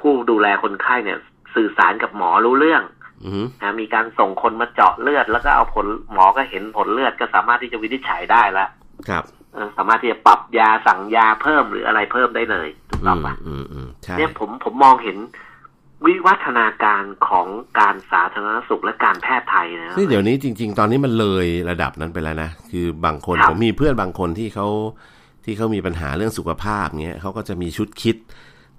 [0.00, 1.18] ผู้ดูแลคนไข้เนี่ย
[1.54, 2.82] สื่อสารกับหมอรู้เรื่อง
[3.26, 8.68] อืมนะมีการส่งคนมาเจาะเลือด แล้วก็เอาผลหมอก็เห็นผลเลือดก็สามารถที่จะวินิจฉัยได้แล้ว
[9.08, 15.18] ครับเออสามารถที่จะปรับยาสั่งยาเพิ่มหรืออะไรเพิ่มได้เลยถูกอืต้องมปะอืมอืมใช่เนี่ยผมผมมองเห็น
[16.06, 17.46] วิวัฒนาการของ
[17.78, 24.68] การสาธารณสุขและการแพทย์ไทยนะซึ่งเดี๋ยวนี้จริง ๆ ตอนนี้มันเลยระดับนั้นไปแล้วนะ คือบางคนครับผมมีเพื่อนบางคนที่เขา
[25.44, 28.16] ที่เขามีปัญหาเรื่องสุขภาพเงี้ยเขาก็จะมีชุด kit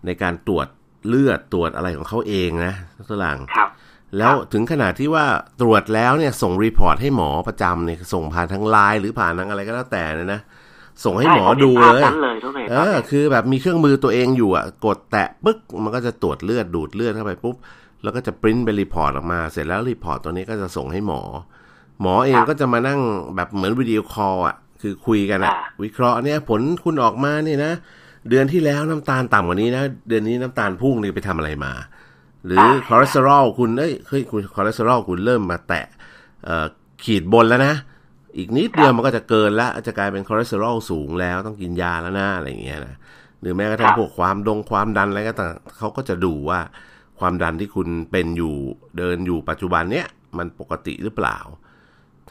[0.05, 0.67] ในการตรวจ
[1.07, 2.73] เลือดตรวจอะไรของเขาเองนะ
[3.09, 3.69] ตัวหลังครับ
[4.17, 5.25] แล้วถึงขนาดที่ว่า
[5.61, 10.41] ตรวจแล้วเนี่ยส่ง report ให้หมอประจำเนี่ยส่งผ่านทางไลน์หรือผ่านทางอะไรก็แล้วแต่เนี่ยนะ
[11.05, 17.55] ส่งให้หมอดูใช่เลยผมห็นภาพนั้นเลยทุกท่านเออคือแบบมีเครื่องมือตัวเองอยู่อะ กดแตะปึ๊กมันก็จะตรวจเลือดดูดเลือดเข้าไปปุ๊บ
[18.03, 21.21] แล้วก็จะปริ้นเป็น report ออกมา เสร็จแล้ว report ตัวนี้ก็จะส่งให้หมอ
[22.01, 22.99] หมอเองก็จะมานั่ง
[23.35, 27.73] แบบเหมือนวิดีโอคอลอะ คือคุยกันอะวิเคราะห์เนี่ยผลคุณออกมาเนี่ยนะ
[28.29, 31.73] เดือนที่แล้วน้ำตาลต่ำกว่านี้นะ เดือนนี้น้ำตาลพุ่งนี่ไปทำอะไรมา
[32.45, 35.85] หรือคอเลสเตอรอลคุณเอ้ยเฮ้ยคุณคอเลสเตอรอลคุณเริ่มมาแตะ
[36.45, 36.65] เอ่อ
[37.03, 37.73] ขีดบนแล้วนะ
[38.37, 42.95] อีกนิดเดียวมันก็จะเกินแล้วจะกลายเป็นคอเลสเตอรอลสูงแล้วต้องกินยาแล้วนะอะไรอย่างเงี้ยนะ
[43.41, 46.59] หรือแม้กระทั่งพวกความดงความดันอะไรก็ต่างเขาก็จะดูว่า
[47.19, 48.55] ความดันที่คุณเป็นอยู่
[48.97, 51.37] เดินอยู่ปัจจุบันเนี้ยมันปกติหรือเปล่า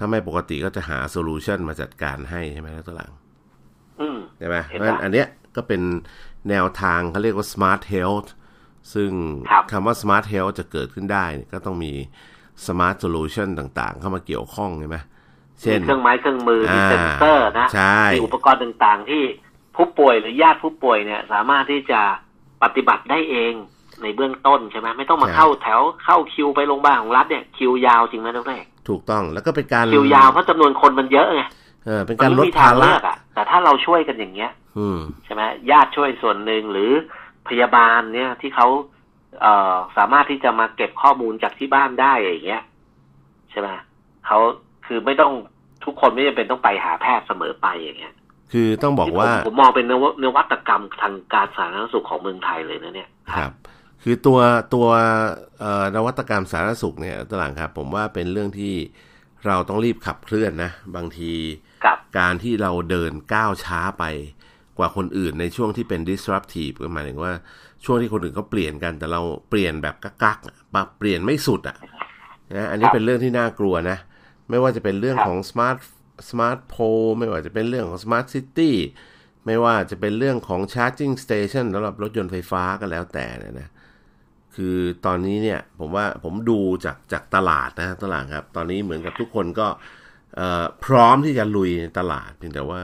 [0.03, 3.13] ถ้าไม่ปกติก็จะหา solution มาจัดการให้ใช่ไหมครับตัวหลัง
[4.01, 5.83] อืมใช่ไหมเห็นเพราะฉะนั้นละอันเนี้ยก็เป็น
[6.51, 8.29] แนวทางเขาเรียกว่า smart health
[8.95, 9.11] ซึ่ง
[9.51, 11.93] ครับคำว่า smart health จะเกิดขึ้นได้เนี่ยก็ต้องมี
[12.67, 14.99] smart solution ต่างๆ เข้ามาเกี่ยวข้องใช่ไหม
[15.61, 19.23] เช่นมีเครื่องไม้เครื่องมือมีอ่าเซ็นเซอร์นะใช่มีอุปกรณ์ต่างๆ ที่
[19.77, 22.01] ผู้ป่วยหรือญาติผู้ป่วยเนี่ย สามารถที่จะ
[22.63, 23.53] ปฏิบัติได้เอง
[24.03, 31.43] ในเบื้องต้นใช่ไหมไม่ต้องมาเข้าแถวเข้าคิวไปโรงพยาบาลของรัฐเนี่ยคิวยาวจริงไหมทุกท่านถูกต้องแล้วก็เป็นการคิวยาวเพราะจำนวนคนมันเยอะไง
[31.87, 36.91] เออเป็นมัการลไม่ดมีทาภางเลืระอกอะแต่ถ้าเราช่วยกันอย่างเงี้ย อืมใช่ไหมญาติช่วยส่วนหนึ่งหรือ
[37.49, 38.69] พยาบาลเนี่ยที่เขา
[39.41, 42.63] เอ่อสามารถที่จะมาเก็บข้อมูลจากที่บ้านได้อย่างเงี้ย
[43.51, 43.69] ใช่ไหม
[44.27, 44.39] เขา
[44.87, 45.33] คือไม่ต้อง
[45.85, 48.15] ทุกคนไม่จำเป็นต้องไปหาแพทย์เสมอไปอย่างเงี้ย
[48.53, 53.53] คือต้องบอกว่าผมผมมองเป็นนวนวัตกรรมทางการสาธารณสุขของเมืองไทยเลยนะเนี่ยครับ
[54.03, 54.39] คือตัว
[54.75, 54.89] ตัว
[55.61, 58.75] เอ่อนวัตกรรมสาธารณสุขเนี่ยตวหลังครับ ผมว่าเป็นเรื่องที่
[59.47, 61.33] เราต้องรีบขับเคลื่อนนะ บางที
[61.85, 64.05] กับการที่เราเดินก้าวช้าไป
[64.79, 67.33] กว่าคนอื่นในช่วงที่เป็น disruptive ก็หมายถึงว่า
[67.85, 71.77] ช่วงที่คนอื่นเขาเปลี่ยนกันแต่เราเปลี่ยนแบบกักๆอะปรับเปลี่ยนไม่สุดอะ
[72.57, 73.99] นะอันนี้เป็นเรื่องที่น่ากลัวนะ
[74.51, 75.79] ไม่ว่าจะเป็นเรื่องของ smart
[76.29, 78.73] smart pole ไม่ว่าจะเป็นเรื่องของ smart city
[79.47, 83.69] ไม่ว่าจะเป็นเรื่องของ charging station สำหรับรถยนต์ไฟฟ้าก็แล้วแต่เนะนะ
[84.57, 89.69] คือตอนนี้เนี่ยผมว่าผมดูจากจากตลาดนะตลาดครับ ตอนนี้เหมือนกับทุกคนก็
[90.85, 92.83] พร้อมที่จะลุยในตลาดเพียงแต่ว่า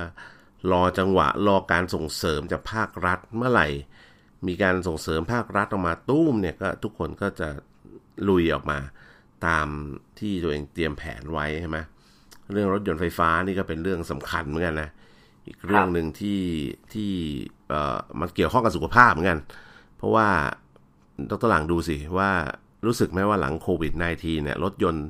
[0.73, 3.69] รอจังหวะรอการส่งเสริมจากภาครัฐเมื่อไหร่
[4.47, 7.49] มีการส่งเสริมภาครัฐออกมาตุ้มเนี่ยก็ทุกคนก็จะ
[8.29, 8.79] ลุยออกมา
[9.47, 9.67] ตาม
[10.19, 11.79] ที่ตัวเองเตรียมแผนไว้ใช่ไหม
[12.53, 14.91] เรื่องรถยนต์ไฟฟ้านี่ก็เป็นเรื่องสำคัญเหมือนกันนะ
[15.47, 16.41] อีกเรื่องหนึ่งที่
[16.93, 17.13] ที่
[17.69, 19.39] เอ่อมันเกี่ยวข้องกับสุขภาพเหมือนกัน
[19.97, 20.29] เพราะว่า
[21.31, 22.31] ดรหลังดูสิว่า
[22.87, 25.07] รู้สึกไหมว่าหลังโควิด -19 เนี่ย รถยนต์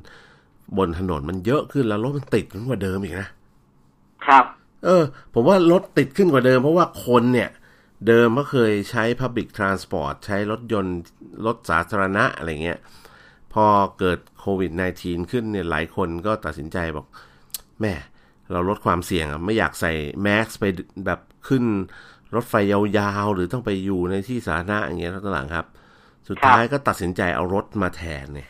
[0.77, 3.29] บนถนนมันเยอะขึ้นแล้วรถมันติดขึ้นกว่าเดิมอีกนะ
[4.25, 4.45] ครับ
[4.85, 7.49] เออ ผมว่ารถติดขึ้นกว่าเดิม เพราะว่าคนเนี่ย
[8.07, 10.97] เดิมก็เคยใช้ Public Transport ใช้รถยนต์
[11.45, 12.79] รถสาธารณะอะไรเงี้ย
[13.53, 13.65] พอ
[13.99, 17.07] เกิดโควิด -19 ขึ้นเนี่ยหลายคนก็ตัดสินใจบอก
[17.81, 17.93] แม่
[18.51, 20.65] เราลดความเสี่ยงอะไม่อยากใส่แมสไป
[21.05, 21.63] แบบขึ้น
[22.35, 25.65] รถไฟยาวๆ หรือต้องไปอยู่ในที่สาธารณะอย่างเงี้ยตอนหลังครับ
[26.27, 28.49] สุดท้ายก็ตัดสินใจเอารถมาแทนเนี่ย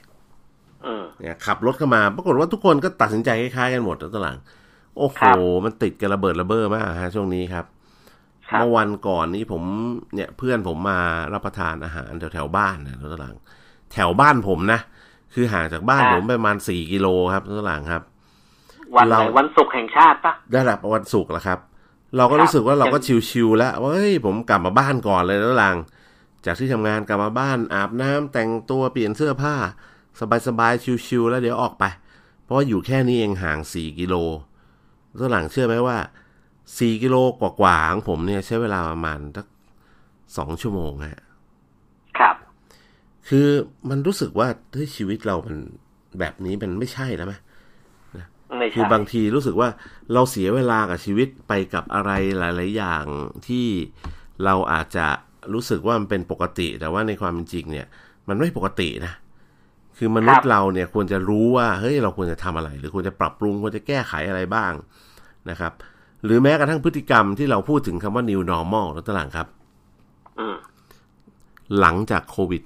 [0.85, 4.37] อืมเนี่ยขับรถเข้ามา ปรากฏว่าทุกคนก็ตัดสินใจคล้ายๆกันหมดตอนหลัง
[4.97, 7.65] โอ้โหครับมันติดกันระเบิดระเบ้อมากฮะช่วงนี้ครับ
[8.49, 9.63] ครับ เมื่อวันก่อนนี้ผม
[10.15, 10.99] เนี่ยเพื่อนผมมา
[11.33, 13.35] รับประทานอาหารแถวแถวๆบ้านนะตอนหลัง
[13.93, 14.79] แถวบ้านผมนะ
[15.33, 18.03] คือห่างจากบ้านผมประมาณสี่กิโลครับตอนหลังครับ
[18.95, 21.59] วันไหนเราวันศุกร์แห่งชาติปะได้รับวันศุกร์แล้วครับ
[22.17, 22.97] เราก็ครับรู้สึกว่าเราก็
[23.29, 25.77] ชิวๆแล้วว่าเฮ้ยผมกลับมาบ้านก่อนเลยแล้วหลัง
[26.45, 29.55] จากที่ทำงานกลับมาบ้านอาบน้ำแต่งตัวเปลี่ยนเสื้อผ้า
[30.47, 31.83] สบายๆชิวๆแล้วเดี๋ยวออกไป
[32.43, 34.15] เพราะว่าอยู่แค่นี้เองห่างสี่กิโล
[35.15, 35.97] แล้วหลังเชื่อไหมว่า
[36.77, 39.47] สี่กิโลกว่าๆของผมเนี่ยใช้เวลาประมาณสัก
[40.37, 41.21] สองชั่วโมงฮะ
[42.17, 42.35] ครับ
[43.27, 43.47] คือ
[43.89, 45.57] มันรู้สึกว่าเฮ้ยชีวิตเรามัน
[46.19, 47.33] แบบนี้มันไม่ใช่แล้วไหม
[48.57, 49.69] ไม่คือใช่บางทีรู้สึกว่า
[50.13, 53.05] เราเสียเวลากับชีวิตไปกับอะไรหลาย ๆ อย่าง
[53.47, 53.67] ที่
[54.43, 55.07] เราอาจจะ
[55.53, 57.87] รู้สึกว่ามันเป็นปกติ แต่ว่าในความเป็นจริงเนี่ย
[58.27, 59.13] มันไม่ปกตินะ
[59.97, 64.73] คือมนุษย์เราเนี่ยควรจะรู้ว่าเฮ้ยเราควรจะทำอะไร หรือควรจะปรับปรุงควรจะแก้ไขอะไรบ้าง
[65.49, 65.73] นะครับ
[66.23, 69.47] หรือแม้กระทั่งพฤติกรรมที่เราพูดถึงคำว่า new normal แล้วตลังครับ
[70.39, 70.57] อืม
[71.79, 72.61] หลังจากโควิด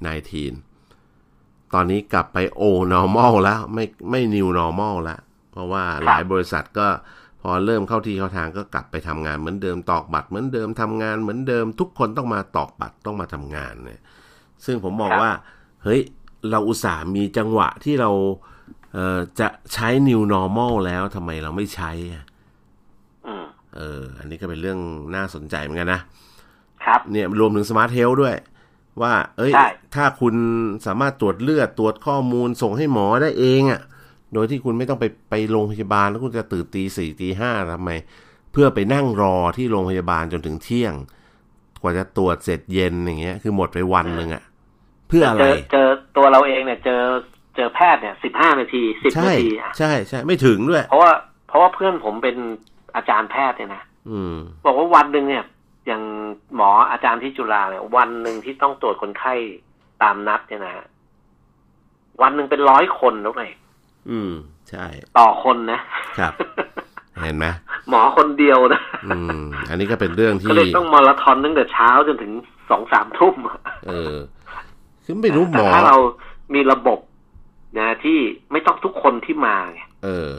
[0.65, 2.63] -19 ตอนนี้กลับไปโอ
[2.94, 5.20] normal แล้ว ไม่ไม่ new normal แล้ว
[5.52, 6.88] เพราะว่าหลายบริษัทก็
[7.42, 14.02] พอเริ่มเข้าที่เข้าทางก็กลับไปทำงานเหมือนเดิมตอกบัตรเหมือนเดิมทำงานเหมือนเดิมทุกคนต้องมาตอกบัตรต้องมาทำงานเนี่ย
[14.66, 15.32] ซึ่งผมมองครับว่า
[15.84, 16.02] เฮ้ย
[16.50, 18.12] เราอุตส่าห์มีจังหวะที่เรา
[18.94, 22.26] เอ่อจะใช้ new normal แล้วทำไมเราไม่ใช้อะ
[23.28, 24.80] อืมเออ อันนี้ก็เป็นเรื่อง
[25.16, 26.02] น่าสนใจเหมือนกันนะ
[26.86, 28.36] ครับ เนี่ยรวมถึง smart health ด้วย
[29.02, 30.36] ว่า เอ้ยใช่ถ้าคุณ
[30.86, 33.82] สามารถตรวจเลือดตรวจข้อมูลส่งให้หมอได้เองอะ่ะ
[34.34, 37.91] โดยที่คุณไม่ต้องไปไปโรงพยาบาลแล้วคุณจะตื่นตีสี่ตีห้าทำไม
[38.52, 40.94] เพื่อไปนั่งรอที่โรงพยาบาลจนถึงเที่ยง
[41.82, 44.44] กว่าจะตรวจเสร็จเย็นอย่างเงี้ย คือหมดไปวันหนึ่งอะ่ะ
[45.08, 47.02] เพื่ออะไรเจอเจอตัวเราเองเนี่ย เจอ
[47.56, 51.12] เจอแพทย์เนี่ยสิบห้านาทีสิบใช่นาทีอะใช่ใช่ไม่ถึงด้วย เพราะว่า
[51.48, 52.36] เพราะว่าเพื่อนผมเป็น
[52.96, 55.44] อาจารย์แพทย์เนี่ยนะอืมบอกว่าวันหนึ่งเนี่ย
[55.88, 56.04] อย่าง
[56.56, 59.34] หมออาจารย์ที่จุฬาเนี่ยวันหนึ่งที่ต้องตรวจคนไข้
[60.04, 60.86] ตามนัดเนี่ยนะฮะ
[62.22, 63.46] วันหนึ่งเป็นร้อยคนแล้วไง
[64.10, 64.32] อืม
[64.70, 64.86] ใช่
[65.18, 65.80] ต่อคนนะ
[66.20, 66.34] ครับ
[67.24, 67.46] เห็นไหม
[67.90, 72.34] หมอคนเดียวนะอืม อันนี้ก็เป็นเรื่องก็ที่เลยต้องมาราธอนตั้งแต่เช้าจนถึง
[72.70, 74.16] สองสามทุ่มอะเออ
[75.06, 75.98] คือไม่รู้หมอแต่ถ้าเรา
[76.54, 77.00] มีระบบ
[77.80, 78.20] นะที่
[78.52, 80.32] ไม่ต้องทุกคนที่มาไงเออ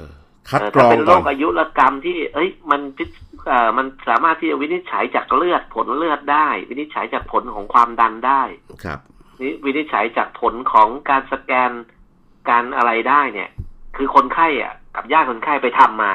[0.51, 3.09] คัดเออกรถ้าองเป็นโรก่อนคอายุรกรรมที่ เอ้ย มันพิจ
[3.46, 8.42] เอ่อมันสามารถที่จะวินิจฉัยจากเลือดผลเลือดได้ วินิจฉัยจากผลของความดันได้
[8.85, 8.98] ครับ
[9.40, 11.70] นี่วินิจฉัยจากผลของการสแกน
[12.48, 13.50] การอะไรได้เนี่ย
[13.96, 16.12] คือคนไข้อะ กับญาติคนไข้ไปทำมา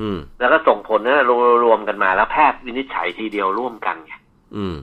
[0.00, 4.14] อืม แล้วก็ส่งผลนั้นรวมรวมกันมาแล้วแพทย์วินิจฉัยทีเดียวร่วมกันไง
[4.56, 4.74] อืม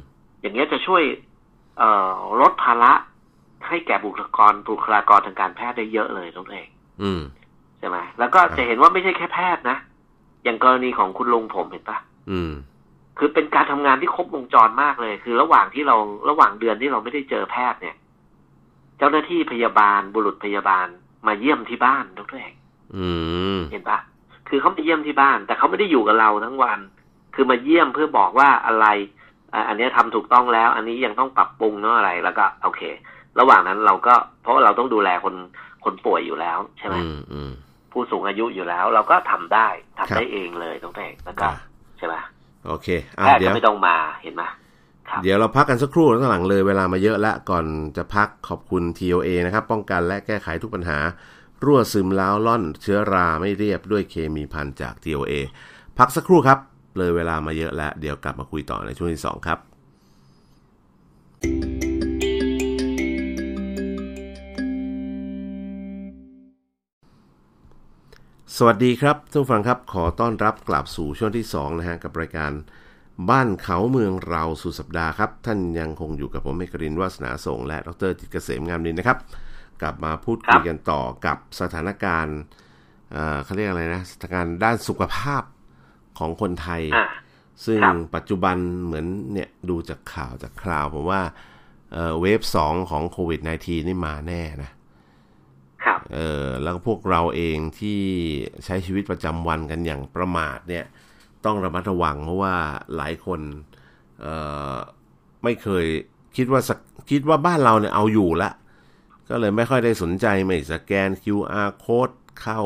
[0.42, 1.04] อย่างเงี้ยจะช่วย
[1.78, 2.94] เอ่อลดภาระ
[3.68, 6.68] ให้แก่บุคลากรบุคลากรทางการแพทย์ได้เยอะเลยทุกเอง
[7.02, 7.22] อืม
[7.80, 9.78] ใช่ไหมแล้วก็จะเห็นว่าไม่ใช่แค่แพทย์นะ
[10.44, 11.98] อย่างกรณีของคุณลุงผมเห็นปะ
[12.32, 12.52] อืม
[13.18, 15.96] คือเป็นการทำงานที่ครบวงจรมากเลย คือระหว่างที่เรา
[16.30, 17.96] ระหว่างเดือนที่เราไม่ได้เจอแพทย์เนี่ย
[19.00, 20.88] เจ้าหน้าที่พยาบาลบุรุษพยาบาล
[21.28, 22.54] มาเยี่ยมที่บ้านทุกเอง
[22.96, 23.08] อื
[23.58, 24.00] มเห็นปะ
[24.50, 26.80] คือเขามาเยี่ยมที่บ้าน แต่เขาไม่ได้อยู่กับเราทั้งวัน
[27.36, 28.88] คือมาเยี่ยมเพื่อบอกว่าอะไร
[29.54, 32.82] อะอันเนี้ยทำถูกต้องแล้ว อันนี้ยังต้องปรับปรุงเนาะอะไรแล้วก็ โอเค
[33.40, 35.36] ระหว่างนั้นเราก็ เพราะว่าเราต้องดูแลคน
[35.86, 37.52] คนป่วยอยู่แล้วใช่ไหมอืมอืม
[37.92, 41.54] ผู้สูงอายุอยู่แล้ว เราก็ทำได้ทำครับได้เองเลยตั้งแต่แล้วก็อะ
[41.98, 42.16] ใช่ไหม
[42.68, 44.59] โอเคอะแพทย์เดี๋ก็ยวไม่ต้องมาเห็นไหมครับ
[45.24, 47.66] เดี๋ยวเราพักกันสักครู่แล้วหลังเลยเวลามาเยอะแล้วก่อน
[47.98, 51.00] จะพักขอบคุณ TOA นะครับ ป้องกันและแก้ไขทุกปัญหา
[51.64, 55.34] รั่วซึมล้าวล่อนเชื้อราไม่เรียบด้วยเคมีพันจาก TOA
[55.98, 56.60] พักสักครู่ครับ
[56.98, 59.60] เลยเวลามาเยอะแล้ว เดี๋ยวกลับมาคุยต่อในช่วงที่ 2 ครับ
[68.58, 72.52] สวัสดีครับทุกฟังครับ ขอต้อนรับกลับสู่ช่วงที่ 2 นะฮะกับรายการ
[73.30, 79.18] บ้านเขาเมืองเราสุดสัปดาห์ครับ ท่านยังคงอยู่กับผมเอกรินทร์วาสนาส่งและดรจิตเกษมงามนินนะครับ
[79.82, 82.38] กลับมาพูดคุยกันต่อกับสถานการณ์
[83.12, 85.44] เอ่อเขาเรียกอะไรนะสถานการณ์ด้านสุขภาพ
[86.20, 87.08] ของคนไทยอะ
[87.66, 91.22] ซึ่งครับปัจจุบันเหมือนเนี่ยดูจากข่าวจากคราวผมว่า
[91.94, 94.72] เอ่อเวฟสองของโควิด -19 นี่มาแน่นะ
[95.84, 98.00] ครับเออแล้วก็พวกเราเองที่
[98.66, 100.86] ใช้ชีวิตประจำวันกันอย่างประมาทเนี่ย
[101.46, 102.56] ต้องระมัดระวังเพราะว่า
[102.96, 103.40] หลายคน
[105.44, 105.86] ไม่เคย
[106.38, 106.80] คิดว่าสัก
[107.12, 108.52] คิดว่าบ้านเราเนี่ยเอาอยู่ละ
[109.30, 112.62] ก็เลยไม่ค่อยได้สนใจไม่สแกน QR code เข้า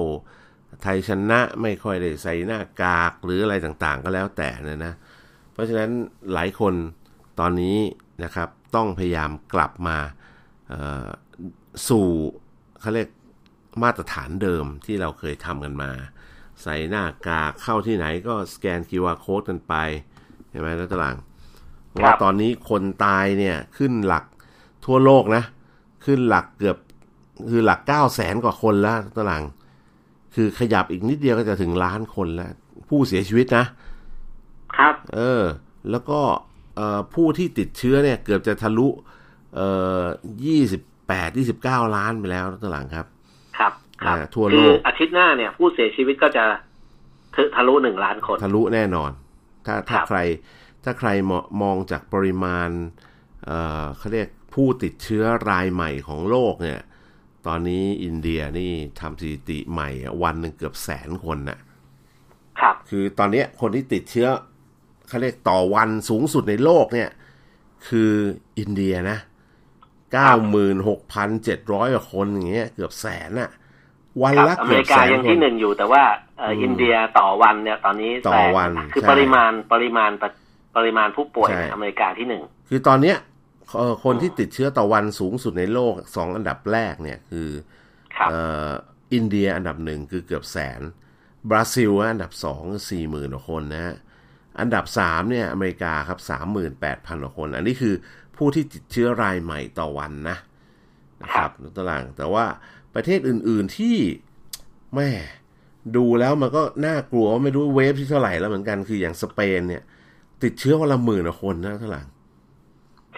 [0.81, 4.93] ไทยชนะไม่ค่อยได้ใส่หน้ากากหรืออะไรต่างๆ ก็แล้วแต่นะนะ
[5.53, 5.89] เพราะฉะนั้น
[6.33, 6.73] หลายคน
[7.39, 7.77] ตอนนี้
[8.23, 9.97] นะครับต้องพยายามกลับมา
[11.89, 12.07] สู่
[12.81, 13.09] เขาเรียก
[13.83, 15.91] มาตรฐานเดิมที่เราเคยทำกันมา
[16.63, 19.73] ใส่หน้ากากเข้าที่ไหนก็สแกน QR code กันไป
[20.49, 21.15] ใช่ไหมแล้วตาราง
[21.87, 24.23] เพราะว่าตอนนี้คนตายเนี่ยขึ้นหลัก
[24.85, 25.43] ทั่วโลกนะ
[26.05, 26.77] ขึ้นหลักเกือบ
[27.49, 29.43] คือหลักเก้าแสนกว่าคนแล้วตาราง
[30.35, 32.51] คือขยับอีกนิดเดียวก็จะถึงล้านคนแล้ว
[32.89, 33.65] ผู้เสียชีวิตนะ
[34.77, 35.43] ครับ เออ
[35.91, 36.19] แล้วก็
[36.75, 38.87] เอ่อผู้ที่ติดเชื้อเนี่ย เกือบจะทะลุ
[39.55, 39.67] เอ่
[40.01, 40.03] อ
[40.45, 43.12] ยี่สิบแปดยี่สิบเก้าล้านไปแล้วตารางครับครับครับอ่า
[44.35, 46.45] ทั่วโลกคืออาทิตย์หน้าเนี่ย ผู้เสียชีวิตก็จะ
[47.35, 49.11] ทะทะลุหนึ่งล้านคน ทะลุแน่นอน
[49.65, 50.19] ถ้าถ้าครับใคร
[50.83, 52.69] ถ้าใครมองมองจากปริมาณ
[53.45, 56.79] เอ่อเขาเรียกผู้ติดเชื้อรายใหม่ของโลกเนี่ย
[57.47, 61.59] ตอนนี้อินเดียนี่ทำสถิติใหม่อะวันหนึ่งเกือบแสนคนน่ะ
[62.59, 64.27] ครับ คือตอนเนี้ยคนที่ติดเชื้อ
[65.07, 67.09] เขาเรียกต่อวันสูงสุดในโลกเนี่ย
[67.87, 68.11] คือ
[68.59, 69.17] อินเดียนะ
[70.13, 73.49] เก้าหมื่นหกพันเจ็ดร้อยกว่าคนอย่างเงี้ยเกือบแสนอะ
[74.21, 76.03] วันครับละอเมเกือบริกาแสนยังคที่นหนึ่งอยู่แต่ว่า
[76.39, 80.23] เอ่ออมอินเดียต่อวันเนี่ยตอนนี้ต่อแซงวันคือใช่ปริมาณปริมาณป
[80.75, 83.17] ปริมาณผู้ป่วยใช่เนี่ยอเมริกาที่หนึ่งคือตอนเนี้ย
[83.77, 87.49] เอ่อคนที่ติดเชื้อต่อวันสูงสุดในโลกสองอันดับแรกเนี่ยคือ
[88.15, 88.69] ครับเอ่อ
[89.13, 90.81] อินเดียอันดับหนึ่งคือเกือบแสน
[91.49, 93.95] บราซิลอันดับสองสี่หมื่นกว่าคนนะฮะ
[94.59, 97.93] อันดับสามเนี่ยอเมริกาครับสามหมื่นแปดพันกว่าคน อันนี้คือ
[98.37, 100.37] ผู้ที่ติดเชื้อรายใหม่ต่อวันนะ
[101.21, 102.45] นะครับตารางแต่ว่า
[102.95, 103.97] ประเทศอื่นๆที่
[104.95, 105.09] แม่
[105.95, 109.83] ดูแล้วมันก็น่ากลัวว่าไม่รู้เวฟที่เท่าไหร่แล้วเหมือนกันคืออย่างสเปนเนี่ย
[110.43, 112.01] ติดเชื้อวันละหมื่นกว่าคนนะเท่าไหร่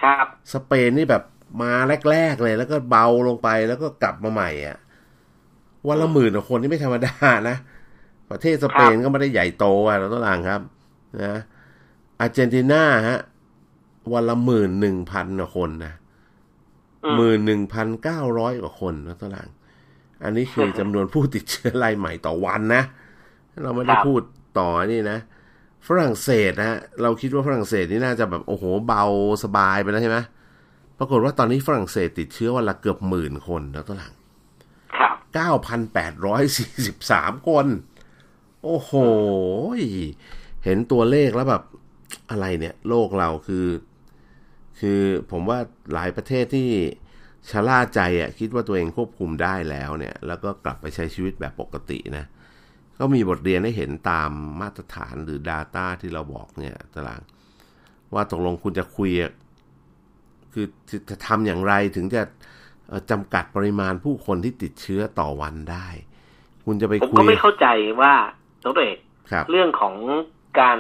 [0.02, 1.24] ครับ สเปนนี่แบบ
[1.62, 1.72] มา
[2.12, 4.78] แรก ๆ เลย แล้วก็เบาลงไปแล้วก็กลับมาใหม่อะ
[5.88, 7.14] วันละหมื่นกว่าคนนี่ไม่ธรรมดา
[7.50, 7.58] นะ
[8.32, 10.62] ประเทศสเปนก็ไม่ได้ใหญ่โตอะเราต้องลางครับ
[11.24, 11.40] นะ
[12.20, 13.20] อาร์เจนตินาฮะ
[14.14, 15.94] วันละหมื่นหนึ่งพันกว่าคนนะ
[17.04, 19.48] อืมหมื่นหนึ่งพันเก้าร้อยกว่าคนนะต้องลาง
[20.26, 22.84] อันนี้คือจำนวนผู้ติดเชื้อรายใหม่ต่อวันนะ
[23.64, 24.22] เราไม่ได้ครับพูด
[24.60, 25.20] ต่อนี่นะ
[25.88, 29.04] ฝรั่งเศสนะฮะเราคิดว่าฝรั่งเศสนี่น่าจะแบบโอ้โหเบา
[29.44, 30.18] สบายไปแล้วใช่ไหม
[30.98, 34.14] ปรากฏว่าตอนนี้ฝรั่งเศสติดเชื้อวันละเกือบหมื่นคนแล้วตอนหลัง
[34.96, 35.14] ครับ
[36.36, 37.68] 9,843คน
[38.64, 38.92] โอ้โห
[40.64, 41.64] เห็นตัวเลขแล้วแบบ
[42.32, 43.68] อะไรเนี่ย โลกเราคือ
[44.80, 45.60] คือผมว่า
[45.94, 46.70] หลายประเทศที่
[47.52, 52.26] ชะล่าใจอะคิดว่าตัวเองควบคุมได้แล้วเนี่ย แล้วก็กลับไปใช้ชีวิตแบบปกตินะ
[53.00, 54.32] ก็มีบทเรียนให้เห็นตาม
[54.62, 57.22] มาตรฐานหรือ Data ที่เราบอกเนี่ยตาราง
[58.14, 59.10] ว่าตกลงคุณจะคุย
[60.54, 60.66] คือ
[61.10, 62.22] จะทำอย่างไรถึงจะ
[63.12, 65.88] จำกัดปริมาณผู้คนที่ติดเชื้อต่อวันได้
[66.66, 67.68] คุณจะไปคุยผมก็ไม่เข้าใจ
[68.02, 68.14] ว่า
[68.64, 68.98] ตัวเอก
[69.52, 69.96] เรื่องของ
[70.60, 70.78] การ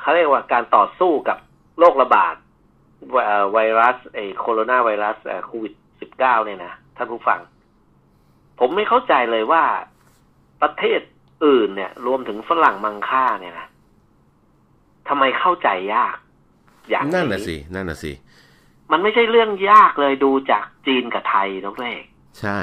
[0.00, 1.38] เขาเรียกว่าการต่อสู้กับ
[1.78, 2.34] โรคระบาด
[3.52, 7.40] ไวรัสไอโคโรนาไวรัสโควิดสิบเก้าเนี่ยนะท่านผู้ฟัง
[8.58, 9.62] ผมไม่เข้าใจเลยว่า
[10.62, 11.00] ประเทศ
[11.46, 13.66] อื่นเนี่ย รวมถึงฝรั่งมังค่าเนี่ยนะ
[15.08, 16.16] ทำไมเข้าใจยาก
[16.88, 18.12] อย่างนั่นน่ะสินั่นน่ะสิ
[18.92, 22.02] มันไม่ใช่เรื่องยากเลยดูจากจีนกับไทยน้องเรก
[22.40, 22.58] ใช่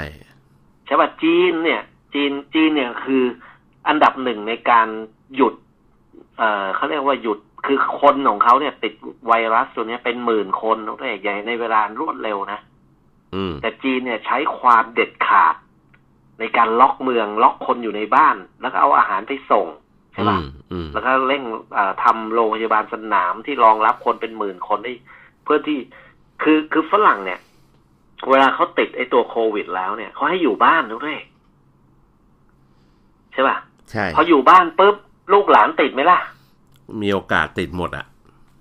[0.85, 1.81] ใช่ป่ะจีนเนี่ย
[2.13, 3.23] จีนจีนเนี่ยคือ
[3.87, 4.87] อันดับหนึ่งในการ
[5.35, 5.53] หยุด
[6.37, 8.93] เอ่อเขาเรียกว่าหยุด คือคนของเขาเนี่ย ติด
[9.27, 12.59] ไวรัสตัวนี้เป็นหมื่นคนน้องเรกใหญ่ในเวลารวดเร็วนะ
[13.61, 15.55] แต่จีนเนี่ยใช้ความเด็ดขาด
[16.39, 19.67] ในการล็อกเมืองล็อกคนอยู่ในบ้าน แล้วก็เอาอาหารไปส่ง
[20.13, 20.39] ใช่ป่ะ
[20.93, 21.43] แล้วก็เร่ง
[22.03, 24.93] ทำโรงพยาบาลสนามที่รองรับคนเป็นหมื่นคนได้
[25.43, 25.77] เพื่อที่
[26.43, 27.39] คือคือฝรั่งเนี่ย
[28.29, 31.19] เวลาเขาติดไอ้ตัวโควิด แล้วเนี่ยเขาให้อยู่บ้านด้วย
[33.33, 33.57] ใช่ป่ะ
[33.91, 34.95] ใช่พออยู่บ้านปุ๊บ
[35.33, 36.19] ลูกหลานติดไหมล่ะ
[37.01, 38.05] มีโอกาสติดหมดอะ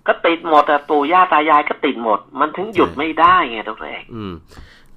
[0.06, 4.32] ก็ติดหมดอะปู่ย่าตายายก็ติดหมด มันถึงหยุดไม่ได้ไงทุกเองอืม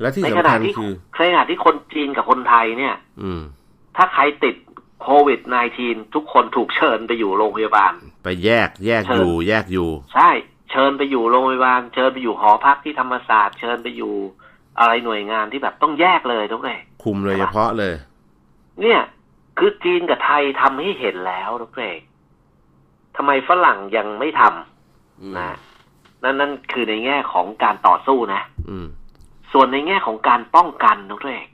[0.02, 3.42] แล้วที่สำคัญคือในขณะที่คนจีนกับคนไทยเนี่ย อืม
[3.98, 4.56] ถ้าใครติด
[5.02, 5.40] โควิด
[5.78, 10.30] -19 ทุกคนถูกเชิญไปอยู่โรงพยาบาล ไปแยกแยกอยู่ แยกอยู่ ใช่
[10.72, 14.14] เชิญไปอยู่โรงพยาบาล เชิญไปอยู่หอพักที่ธรรมศาสตร์เชิญไปอยู่
[14.80, 17.94] อะไรหน่วยงานที่แบบต้องแยกเลยทุกเลยคุมเลยเฉพาะเลย
[18.82, 19.02] เนี่ย
[19.58, 22.00] คือจีนกับไทยทำให้เห็นแล้วทุกเอง
[23.16, 25.56] ทำไมฝรั่งยังไม่ทำนะ
[26.24, 28.42] นั่นนั่นคือในแง่ของการต่อสู้นะ
[29.54, 31.48] ส่วนในแง่ของการป้องกันทุกเอง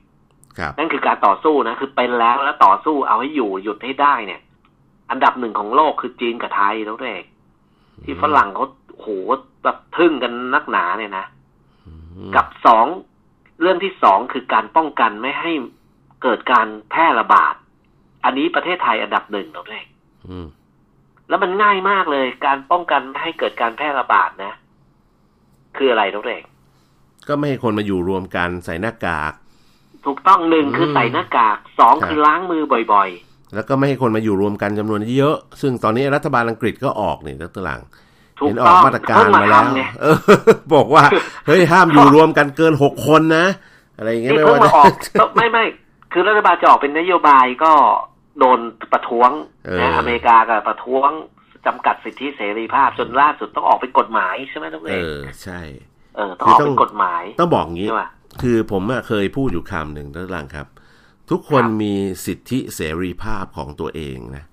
[0.78, 4.42] นั่นคือการต่อสู้นะคือเป็นแล้วแล้วต่อสู้เอาให้อยู่หยุดให้ได้เนี่ย
[5.10, 7.24] อันดับหนึ่งของโลกคือจีนกับไทยทุกเอง
[8.04, 8.66] ที่ฝรั่งเขา
[9.00, 9.08] โห
[9.64, 11.26] แบบทึ่งกันนักหนาเนี่ยนะ
[12.36, 12.86] กับสอง
[13.62, 15.52] เรื่องที่สองคือการป้องกันไม่ให้
[16.24, 17.54] เกิดการแพร่ระบาด
[18.26, 19.84] อันนี้ประเทศไทยอันดับหนึ่งเราด้วย
[21.32, 24.54] แล้วมันง่ายมากเลยการป้องกันไม่ให้เกิดการแพร่ระบาดนะ
[25.78, 26.44] คืออะไรทุกเอง
[27.28, 29.34] ก็ไม่ให้คนมาอยู่รวมกันใส่หน้ากาก
[30.06, 32.64] ถูกต้องหนึ่งคือใส่หน้ากากสองคือล้างมือ
[32.94, 37.82] บ่อยๆ แล้วก็ไม่ให้คนมาอยู่รวมกันจำนวนเยอะ ซึ่งตอนนี้รัฐบาลอังกฤษก็ออกนี่ตัหลัง
[38.38, 39.64] เห็นออกมาตรการมาแล้ว
[40.74, 41.04] บอกว่า
[41.48, 43.46] เฮ้ยห้ามอยู่รวมกันเกินหกคนนะ
[43.98, 45.64] อะไรอย่างเงี้ยไม่ว่าจะไม่ไม่
[46.12, 47.74] คือรัฐบาลจะออกเป็นนโยบายก็
[48.40, 48.60] โดน
[48.92, 49.30] ประท้วง
[49.80, 51.10] นะอเมริกาก็ประท้วง
[51.66, 55.60] จำกัดสิทธิเสรีภาพจนล่าสุดต้องออกเป็นกฎหมายใช่ไหมทุกเออใช่
[56.16, 57.90] เออต้องออกเป็นกฎหมายต้องบอกงี้
[58.42, 60.68] คือผมเคยพูดอยู่คำหนึ่งท่านหลังครับ
[61.30, 61.94] ทุกคนมี
[62.26, 64.46] สิทธิเสรีภาพของตัวเองนะ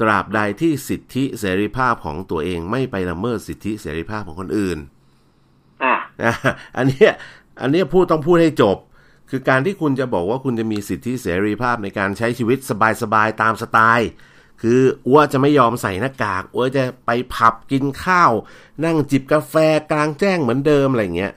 [0.00, 4.78] ตราบใดที่สิทธิเสรีภาพของตัวเองไม่ไปละเมิดสิทธิเสรีภาพของคนอื่น
[5.82, 5.94] อ่า
[6.76, 7.06] อันนี้
[7.60, 8.76] อันนี้พูดต้องพูดให้จบ
[9.30, 12.58] คือการที่คุณจะบอกว่าคุณจะมีสิทธิเสรีภาพในการใช้ชีวิต
[13.02, 14.10] สบายๆตามสไตล์
[14.62, 18.32] คืออ้วจะไม่ยอมใส่หน้ากากอ้วจะไปผับกินข้าว
[18.84, 19.54] นั่งจิบกาแฟ
[19.90, 21.32] กลางแจ้งเหมือนเดิมอะไรเงี้ย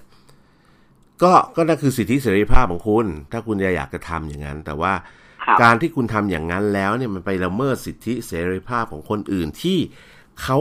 [1.24, 4.94] ก็ก็นั่นคือสิทธิเสรีภาพของคุณ ถ้าคุณอยากจะทำอย่างนั้น แต่ว่า
[5.62, 9.80] การที่คุณทำอย่างนั้นแล้วเนี่ยมันไปละเมิดสิทธิเสรีภาพของคนอื่นที่
[10.42, 10.58] เขา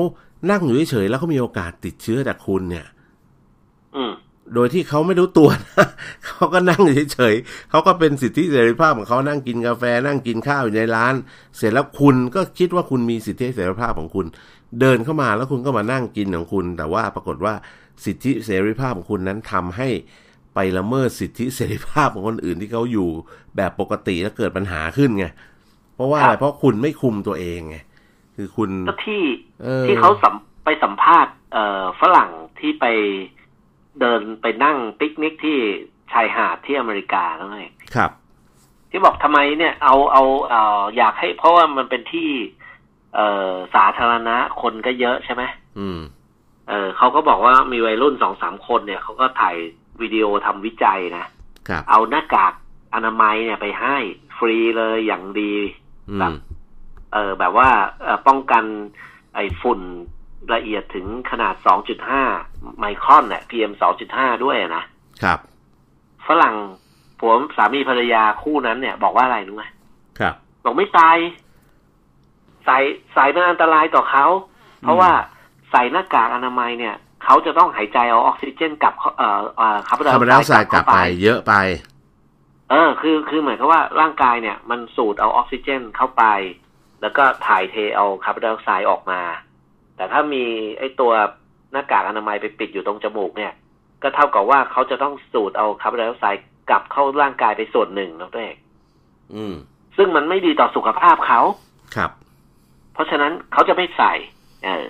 [0.50, 2.86] นั่งอยู่เฉยๆแล้วเขามีโอกาสติดเชื้อจากคุณเนี่ย
[4.54, 5.86] โดยที่เขาไม่รู้ตัวนะ
[6.26, 6.82] เขาก็นั่ง
[7.12, 11.14] เฉยๆเขาก็เป็นสิทธิเสรีภาพของเขานั่งกินกาแฟนั่งกินข้าวอยู่ในร้าน
[11.56, 14.26] เสร็จแล้วคุณก็คิดว่าคุณมีสิทธิเสรีภาพของคุณ
[14.80, 17.54] เดินเข้ามาแล้วคุณก็มานั่งกินของคุณ แต่ว่าปรากฏว่า
[18.04, 19.88] สิทธิเสรีภาพของคุณนั้นทำให้
[20.54, 23.08] ไปละเมิดสิทธิเสรีภาพของคนอื่นที่เขาอยู่
[23.56, 25.26] แบบปกติแล้วเกิดปัญหาขึ้นไง
[25.94, 27.76] เพราะว่าอะไรเพราะคุณไม่คุมตัวเองไง
[28.36, 28.70] คือคุณ
[29.06, 29.22] ที่
[29.86, 30.34] ที่เขาสัม
[30.64, 32.30] ไปสัมภาษณ์เอ่อฝรั่ง
[32.60, 32.84] ที่ไป
[34.00, 35.58] เดินไปนั่งปิกนิกที่
[36.12, 37.60] ชายหาดที่อเมริกาแล้วไง
[37.94, 38.10] ครับ
[38.90, 42.28] ที่บอกทำไมเนี่ยเอาเอาเอ่ออยากให้เพราะว่ามันเป็นที่
[43.14, 45.42] เอ่อสาธารณะคนก็เยอะใช่ไหม
[45.78, 45.98] อืม
[46.68, 49.56] เออเขาก็บอกว่ามีวัยรุ่นสองสามคนเนี่ยเขาก็ถ่าย
[50.00, 51.24] วิดีโอทำวิจัยนะ
[51.90, 52.52] เอาหน้ากาก
[52.94, 53.96] อนามัยเนี่ยไปให้
[54.38, 55.54] ฟรีเลยอย่างดี
[56.20, 56.32] แบบ
[57.12, 57.68] เออแบบว่า
[58.26, 58.64] ป้องกัน
[59.34, 59.80] ไอ้ฝุ่น
[60.54, 61.54] ละเอียดถึงขนาด
[62.16, 63.72] 2.5 ไมครอนเนี่ย PM
[64.08, 64.84] 2.5 ด้วยนะ
[65.22, 65.38] ครับ
[66.26, 66.54] ฝรั่ง
[67.18, 69.64] ผัวสามีภรรยาคู่นั้นเนี่ย บอกว่าอะไรรู้ไหม
[70.18, 70.34] ครับ
[70.64, 71.16] บอกไม่ตาย
[72.64, 72.78] ใส่
[73.14, 74.26] ใส่เป็นอันตรายต่อเขา
[74.82, 75.10] เพราะว่า
[75.70, 81.54] ใส่หน้ากากอนามัยเนี่ย เขาจะต้องหายใจเอาออกซิเจนกลับเข้าเอ่อเอ่อคาร์บอนไดอคาร์บอนไดอออกกไซไซด์ด์กลับไป เยอะไป
[82.70, 86.24] เออ คือคือเหมือนกับว่าร่างกายเนี่ย มันสูดเอาออกซิเจนเข้าไป
[87.02, 89.20] แล้วก็ถ่ายเทเอาคาร์บอนไดออกไซด์ออกมา
[90.02, 90.44] แต่ถ้ามี
[90.78, 91.12] ไอ้ตัว
[91.72, 93.52] หน้ากากอนามัยไปปิดอยู่ตรงจมูกเนี่ย
[94.02, 98.56] ก็เท่ากับว่าเขาจะต้องสูดเอาคาร์บอนไดออกไซด์กลับเข้าร่างกายไปส่วนหนึ่งนะตัวเอง
[99.34, 99.54] อืม
[99.96, 101.40] ซึ่งมันไม่ดีต่อสุขภาพเขา
[101.96, 102.10] ครับ
[102.94, 104.12] เพราะฉะนั้นเขาจะไม่ใส่
[104.64, 104.86] เออ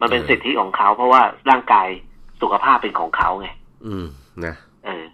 [0.00, 1.88] มันเป็นเออสิทธิของเขาเพราะว่าร่างกาย
[2.40, 3.48] สุขภาพเป็นของเขาไง
[3.86, 4.06] อืม
[4.44, 4.54] นะ
[4.84, 5.04] เออ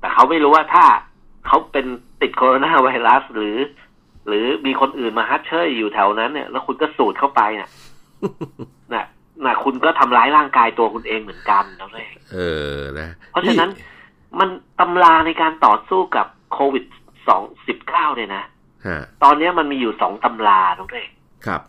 [0.00, 0.84] แต่เขาไม่รู้ว่าถ้า
[1.46, 1.86] เขาเป็น
[2.20, 3.56] ติดโคโรนาไวรัสหรือ
[4.28, 7.68] หรือมีคนอื่นมาฮัทเชยอยู่แถวนั้นเนี่ย แล้วคุณก็สูดเข้าไปน่ะน่ะ
[9.46, 12.38] น่ะคุณก็ทำร้ายร่างกายตัวคุณเองเหมือนกันนะเลยเอ
[12.74, 13.70] อนะเพราะฉะนั้น
[14.38, 14.48] มัน
[14.80, 16.84] ตำราในการต่อสู้กับโควิด
[17.28, 18.44] สองสิบเก้าเนี่ยนะ
[18.86, 21.10] ฮะตอนเนี้ยมันมีอยู่สองตำราน้องเรก
[21.46, 21.62] ครับ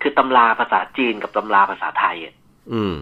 [0.00, 2.34] คือตำราภาษาจีนกับตำราภาษาไทยอะ
[2.72, 2.94] อืม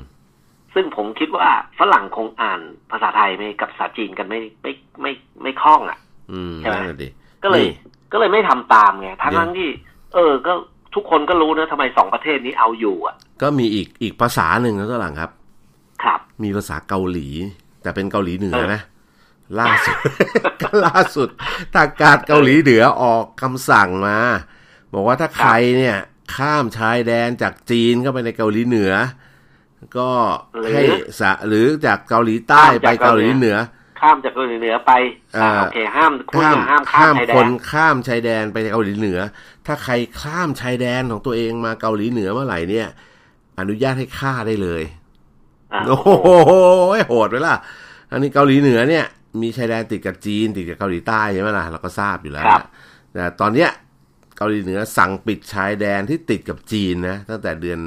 [0.75, 1.49] ซึ่งผมคิดว่า
[1.79, 2.61] ฝรั่งคงอ่าน
[2.91, 5.13] ภาษาไทยไม่กับภาษาจีนกันไม่ไม่ไม่
[5.43, 5.99] ไม่คล่องอะ
[6.33, 7.09] อืมใช่ไหมนั่นแหละดิ
[7.43, 7.73] ก็เลยนี่
[8.13, 9.71] ก็เลยไม่ทำตามไงทั้งเดี๋ยวทั้งที่
[10.15, 10.53] เออก็
[10.99, 15.31] ทุกคนก็รู้นะทำไมสองประเทศนี้เอาอยู่อะ ก็มีอีกอีกภาษาหนึ่งนะตัวหลังครับ
[16.03, 17.29] ครับ มีภาษาเกาหลี
[17.83, 18.81] แต่เป็นเกาหลีเหนือเออนะ
[19.61, 19.97] ล่าสุด
[20.63, 21.29] ก็ล่าสุด
[21.75, 24.19] ทางการเกาหลีเหนือออกคำสั่งมา
[24.93, 25.97] บอกว่าถ้าใครเนี่ย
[26.37, 28.93] ข้ามชายแดนจากจีนเข้าไปในเกาหลีเหนือ
[29.99, 30.11] ก็
[30.73, 30.83] ให้
[31.21, 33.57] สะหรือจากเกาหลีใต้ไปเกาหลีเหนือ
[34.01, 34.93] ข้ามจากเกาหลีเหนือไป
[35.39, 39.19] อ่าอ่าโอเคห้ามคุณห้ามอย่าห้ามข้ามชายแดคนนข้ามชายแดนไปเกาหลีเหนือ
[39.67, 39.93] ถ้าใคร
[40.23, 42.89] ข้ามชายแดนของตัวเองมาเกาหลีเหนือเมื่อไหร่เนี่ย
[43.59, 44.83] อนุญาตให้ฆ่าได้เลย
[45.73, 46.09] อ่าโอ้โห
[47.09, 47.55] โหดไปล่ะ
[48.13, 49.05] อันนี้เกาหลีเหนือเนี่ย
[49.43, 52.65] มีชายแดนติดกับจีนติดกับเกาหลีใต้ใช่ไหมล่ะเราก็ทราบอยู่แล้วครับ
[53.15, 53.71] นะแต่ตอนเนี้ย
[54.37, 57.81] เกาหลีเหนือสั่งปิดชายแดนที่ติดกับจีนนะตั้งแต่เดือน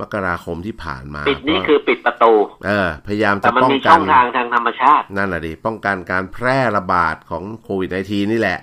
[0.00, 2.32] มกราคมที่ผ่านมาปิดนี่คือปิดประตู
[2.66, 8.58] เออ พยายามแต่จะมันป้องมีกัช่อนงทางทางธรรมชาติ นั่นแหละดิป้องกันการแพร่ระบาดของโควิด -19 นี่แหละ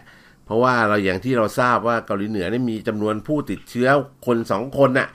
[0.45, 3.89] เพราะว่าเราอย่างที่เราทราบว่าเกาหลีเหนือนี่มีจำนวนผู้ติดเชื้อ
[4.27, 5.07] คนสองคนน่ะ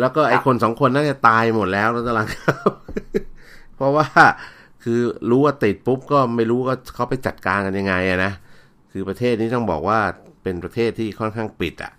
[0.00, 2.72] แล้วก็ไอ้คนสองคนน่าจะตายหมดแล้วนะตลังครับ
[3.76, 4.06] เพราะว่า
[4.84, 8.32] คือรู้ว่าติดปุ๊บก็ไม่รู้ว่าเขาไปจัดการกันยังไงอะนะ
[8.92, 10.00] คือประเทศนี้ต้องบอกว่า
[10.42, 11.92] เป็นประเทศที่ค่อนข้างปิดอะ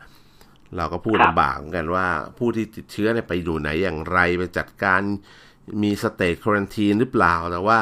[0.78, 2.07] เราก็พูดครับลำบากเหมือนกันว่า
[2.38, 5.01] ผู้ที่ติดเชื้อเนี่ยไปอยู่ไหนอย่างไรไปจัดการ
[5.84, 7.80] มีสเต t ควอนตีนหรือเปล่าแต่ว่า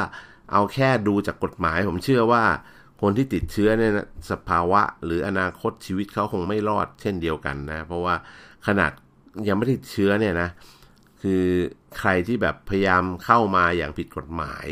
[0.52, 2.44] เอาแค่ดูจากกฎหมาย ผมเชื่อว่า
[3.00, 8.14] คนที่ติดเชื้อเนี่ยนะสภาวะ หรืออนาคตชีวิตเขาคงไม่รอดเช่นเดียวกันนะ เพราะว่า
[8.66, 8.92] ขนาด
[9.48, 10.48] ยังไม่ได้ติดเชื้อเนี่ยนะ
[11.22, 11.44] คือ
[11.98, 14.66] ใครที่แบบพยายามเข้ามาอย่างผิดกฎหมาย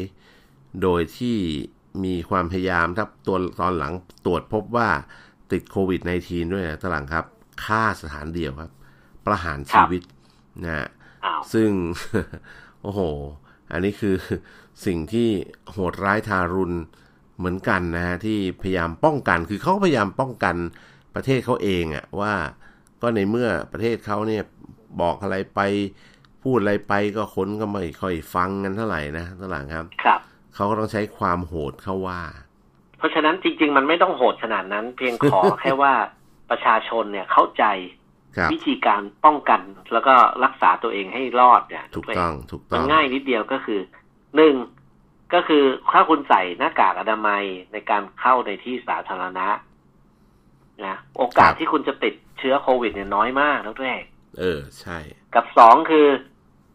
[0.83, 1.37] โดยที่
[2.05, 3.93] มีความพยายามถ้าตัวตอนหลัง
[4.27, 4.89] ตรวจพบว่า
[5.53, 7.25] ติดโควิด -19 ด้วยนะตอนหลังครับ
[7.65, 8.73] ฆ่าสถานเดียวครับ
[9.27, 10.03] ประหารชีวิต
[10.65, 10.89] นะฮะ
[11.25, 11.71] อ้าวซึ่ง
[12.83, 13.01] โอ้โห
[13.73, 14.17] อันนี้คือ
[14.87, 15.29] สิ่งที่
[15.73, 16.77] โหดร้ายทารุณ
[17.39, 20.57] เหมือนกันนะฮะที่พยายามป้องกัน คือเขาพยายามป้องกัน
[21.15, 22.35] ประเทศเขาเองอะว่า
[23.03, 24.43] ก็ในเมื่อประเทศเขาเนี่ย
[25.01, 25.61] บอกอะไรไป
[26.43, 30.21] พูดอะไรไปก็คนก็ไม่ค่อยฟังกันเท่าไหร่นะตอนหลังครับ ครับ
[30.55, 32.23] เขาก็ต้องใช้ความโหดเข้าว่า
[32.99, 35.93] เพราะฉะนั้นจริง ๆ มันไม่ต้องโหดขนาดนั้น เพียงขอแค่ว่า
[36.51, 37.65] ประชาชนเนี่ยเข้าใจ
[38.37, 39.61] ครับวิธีการป้องกัน
[39.93, 43.81] แล้วก็รักษาตัวเองให้รอดเนี่ยถูกต้องถูกมัต้นองง่ายนิดเดียวก็คือ
[44.37, 44.55] หนึ่ง
[45.35, 47.43] ก็คือถ้าคุณใส่หน้ากากอนามัย
[47.73, 49.49] ในการเข้าในที่สาธารณะ
[50.87, 53.97] นะโอกาสที่คุณจะติดเชื้อโควิดเนี่ยน้อยมากแล้วด้วย
[54.39, 54.99] เออ ใช่
[55.35, 56.07] กับสองคือ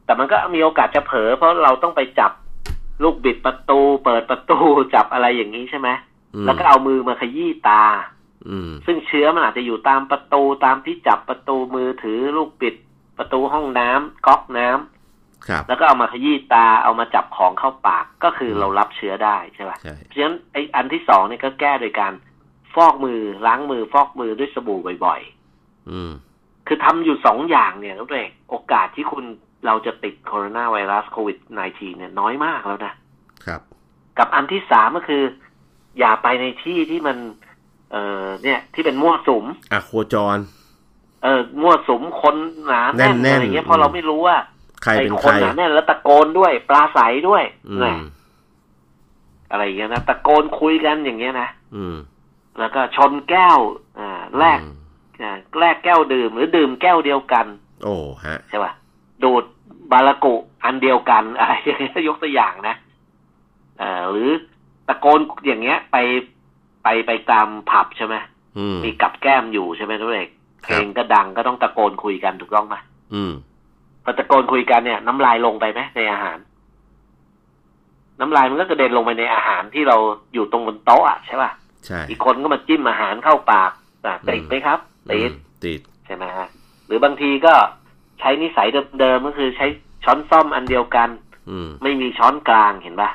[0.05, 2.31] แต่มันก็มีโอกาสจะเผลอเพราะเราต้องไปจับ
[3.03, 4.57] ลูกบิดประตู เปิดประตู
[4.95, 5.89] จับอะไรอย่างนี้ใช่ไหม
[6.35, 7.83] อืมแล้วก็เอามือมาขยี้ตา
[8.22, 8.22] อืม
[8.85, 12.75] ซึ่งเชื้อมันอาจจะอยู่ตามประตูตามที่จับประตูมือถือลูกปิด
[13.17, 22.13] ประตูห้องน้ำก๊อกน้ำครับแล้วก็เอามาขยี้ตาเอามาจับของเข้าปากก็คือเรารับเชื้อได้ใช่ป่ะใช่เพราะฉะนั้นไอ้อันที่สองเนี่ยก็แก้โดยการ
[22.73, 25.21] ฟอกมือล้างมือฟอกมือด้วยสบู่บ่อย
[25.89, 29.25] อืมๆคือทำอยู่สองอย่างเนี่ยทุกเองโอกาสที่คุณ
[29.65, 31.37] เราจะติดโคโรนาไวรัสโควิด
[31.67, 32.93] -19 เนี่ยน้อยมากแล้วนะ
[33.45, 33.61] ครับ
[34.17, 35.23] กับอันที่สามก็คือ
[35.99, 37.17] อย่าไปในที่ที่มัน
[37.93, 40.37] เอ่อเนี่ย ที่เป็นมั่วสุมอะโคจร
[41.23, 42.35] เออมั่วสุมคน
[42.67, 44.37] หนาแน่นแน่นๆอะไรเงี้ยเพราะเราไม่รู้ว่า
[44.83, 48.01] ใครไอ้เป็นคใคนรหนาแน่นแล้วตะโกนด้วย ปลาใสด้วยอืนะม
[49.51, 51.95] อะไรอย่างเงี้ยนะตะโกนคุยกันอย่างเงี้ยนะอืม
[52.59, 53.59] แล้วก็ชนแก้ว
[53.99, 54.73] อ่า แลกอืม
[55.21, 57.45] อ่าแลกแก้วดื่มหรือดื่มแก้วเดียวกัน
[57.83, 58.71] โอ้ฮะใช่ป่ะ
[59.23, 59.43] ดูด
[59.91, 62.75] บารากุอันเดียวกันอะไรอย่างเงี้ยยกตัวอย่างนะ
[63.79, 64.29] เอ่อหรือ
[64.87, 65.97] ตะโกนอย่างเงี้ย ไป
[66.83, 68.15] ไปไปตามผับใช่ไหม
[68.57, 70.29] อืมมีกับแก้มอยู่ใช่ไหมทุกเอก
[70.63, 72.75] เพลงก็ดังก็ต้องตะโกนคุยกันถูกต้องไหม
[73.13, 73.33] อืม
[74.03, 76.37] พอตะโกนคุยกันเนี่ย น้ำลายลงไปไหมในอาหาร
[78.19, 79.97] น้ำลายมันก็กระเด็นลงไปในอาหารที่เรา
[80.33, 81.51] อยู่ตรงบนโต๊ะอะใช่ป่ะ
[81.85, 83.71] ใช่อีกคนก็มาจิ้มอาหารเข้าปาก
[84.05, 84.79] อะติดไหมครับ
[85.13, 86.47] ติดอืมติดใช่ไหมฮะ
[86.87, 87.53] หรือบางทีก็
[88.19, 88.67] ใช้นิสัย
[88.99, 89.67] เดิมๆก็คือใช้
[90.03, 91.09] ช้อนซ่อมอันเดียวกัน
[91.49, 93.09] อืมไม่มีช้อนกลางเห็นปะ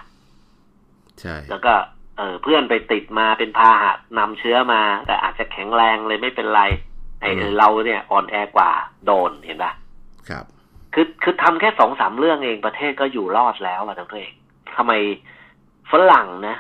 [1.21, 1.73] ใช่แล้วก็
[2.19, 6.63] เออเพื่อนไปติดมาเป็นพาหะนำเชื้อมา แต่อาจจะแข็งแรงเลยไม่เป็นไร
[7.21, 8.71] ไอ้เออเราเนี่ยอ่อนแอกว่า
[9.07, 9.73] โดนเห็นปะ
[10.29, 10.45] ครับ
[10.95, 14.33] คือคือทำแค่สองสามเรื่องเองประเทศก็อยู่รอดแล้วอะทั้งตัวเอง
[14.77, 14.93] ทำไม
[15.91, 16.57] ฝรั่งนะ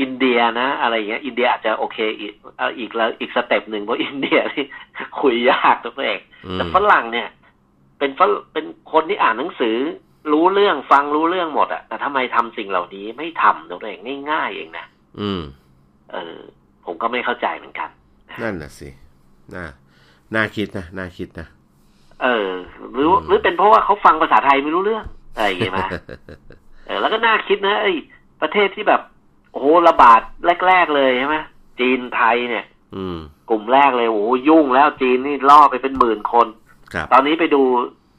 [0.00, 4.64] อินเดียนะ อะไรอย่างเงี้ย อินเดียอาจจะโอเค อีกเอาอีกแล้วอีก step หนึ่งเพราะอินเดียที่
[5.20, 7.28] คุยยากทั้งตัวเองอืมแต่ฝรั่งเนี่ย
[7.98, 9.76] เป็นฝรเป็นคนที่อ่านหนังสือ
[10.32, 14.00] รู้เรื่องฟังรู้เรื่องหมดอะแต่ทำไมทำสิ่งเหล่านี้ไม่ทำตัวเอง
[14.30, 14.86] ง่ายๆเองนะ
[15.20, 15.42] อืม
[16.12, 16.38] เออ
[16.84, 17.88] ผมก็ไม่เข้าใจเหมือนกัน
[18.42, 18.88] นั่นน่ะสิ
[19.54, 19.66] น่า
[20.34, 21.46] น่าคิดนะน่าคิดนะ
[22.22, 22.48] เออ
[22.92, 25.04] หรืออืมหรือเป็นเพราะว่าเขาฟังภาษาไทยไม่รู้เรื่อง
[25.34, 25.86] อะไรอย่างเงี้ยมา
[26.86, 27.96] เออ แล้วก็น่าคิดนะไอ้ย
[28.42, 29.00] ประเทศที่แบบ
[29.52, 30.20] โอ้โหระบาด
[30.66, 31.36] แรก ๆ เลยใช่ไหม
[31.80, 32.64] จีนไทยเนี่ย
[32.96, 33.18] อืม
[33.50, 36.46] กลุ่มแรกเลยโอ้โหยุ่งแล้วจีนนี่ล่อไปเป็นหมื่นคน
[36.94, 37.62] ครับ ตอนนี้ไปดู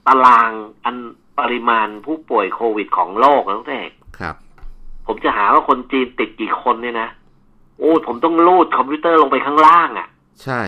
[0.08, 0.51] ตาราง
[0.86, 0.95] อัน
[1.40, 4.36] ปริมาณผู้ป่วยโควิดของโลกแล้วเด็กครับ
[5.08, 7.10] ผมจะหาว่าคนจีนติดกี่คนเนี่ยนะ
[7.80, 10.08] โอ้ยผมต้องลูดคอมพิวเตอร์ลงไปข้างล่างอะ่ะ
[10.44, 10.62] ใช่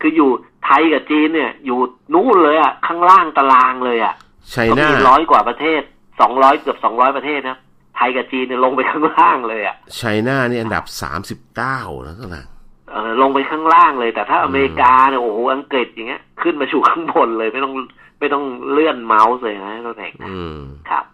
[0.00, 0.30] คืออยู่
[0.64, 1.78] ไทยกับจีนเนี่ย อยู่
[2.14, 4.14] นู่นเลยอะ่ะ ข้างล่างตารางเลยอะ่ะ
[4.50, 5.82] ไชัยก็นามีร้อยกว่าประเทศ
[6.20, 7.56] สองร้อยเกือบสองร้อยประเทศนะ
[7.96, 12.46] ไทยกับจีนเนี่ยลงไปข้างล่างเลยอะ่ะไชัยนานี่อันดับสามสิบเก้านะท่านหลัง
[12.90, 17.74] เออลงไปข้างล่างเลย แต่ถ้าอืมอเมริกาเนี่ยโอ้โหอังกฤษอย่างเงี้ย ขึ้นมาสู่ข้างบนเลยไม่ต้อง
[18.18, 20.58] ไม่ต้องเลื่อนเมาส์เลยนะตัวเองนะอืม
[20.90, 21.04] ครับ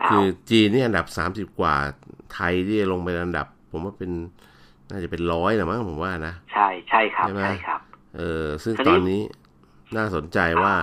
[0.00, 1.74] เอาคือจีนนี่อันดับสามสิบกว่า
[2.34, 4.10] ไทยที่ลงไปอันดับ ผมว่าเป็น
[4.90, 7.80] น่าจะเป็นร้อยนะมั้งผมว่านะ ใช่ใช่ครับใช่ไหมใช่ครับ
[8.16, 9.22] เออ ซึ่งทีนี้ตอนนี้
[9.96, 10.74] น่าสนใจว่า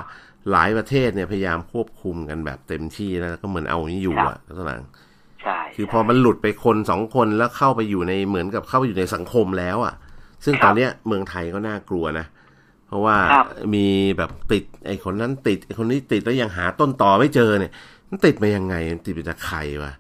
[0.52, 4.82] หลายประเทศเนี่ยพยายามควบคุมกันแบบเต็มที่แล้วก็เหมือนเอาอย่างนี้อยู่อะท่านหลัง
[5.44, 9.94] ใช่คือใช่พอมันหลุดไปคนสองคนแล้วเข้าไปอยู่ในเหมือนกับเข้าไปอยู่ในสังคมแล้วอะ
[10.46, 12.26] ซึ่งครับตอนเนี้ยเมืองไทยก็น่ากลัวนะ
[12.90, 13.88] เพราะว่าครับมี
[14.18, 17.72] แบบติดไอ้คนนั้นติดไอ้คนนี้ติดแล้วยังหาต้นต่อไม่เจอเนี่ย
[18.10, 19.94] มันติดมายังไงมันติดมาจากใครวะ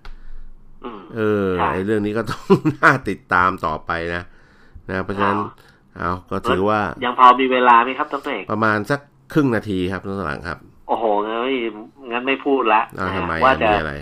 [0.83, 2.43] อืมเออใช่ไอ้เรื่องนี้ก็ต้อง
[2.81, 4.23] น่าติดตามต่อไปนะ
[4.89, 5.39] นะเพราะฉะนั้น
[5.97, 8.99] เอาก็ถือว่ายังพอมีเวลาไหมครับต้องเอกประมาณสัก
[9.33, 11.55] ครึ่งนาทีครับท่านหลังครับ โอ้โหงั้นไม่
[12.11, 13.93] งั้นไม่พูดละเอาทำไมว่าอะจะมีอะไร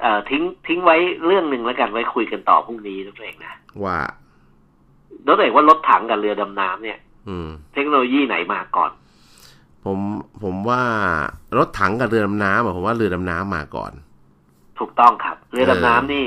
[0.00, 0.96] เอ่อทิ้งทิ้งไว้
[1.26, 3.52] เรื่องหนึ่งแล้วกันไว้คุยกันต่อพรุ่งนี้ต้องเอกนะ
[3.84, 3.98] ว่า
[5.26, 7.03] ต้องเอกว่ารถถังกับเรือดำน้ำเนี่ยอืม
[7.74, 8.90] เทคโนโลยีไหนมาก่อน
[9.84, 9.98] ผม
[10.42, 10.82] ผมว่า
[11.56, 13.92] รถถังกับเรือดำน้ำอะผมว่าเรือดำน้ำมาก่อน
[14.78, 16.26] ถูกต้องครับ เรือเออดำน้ำนี่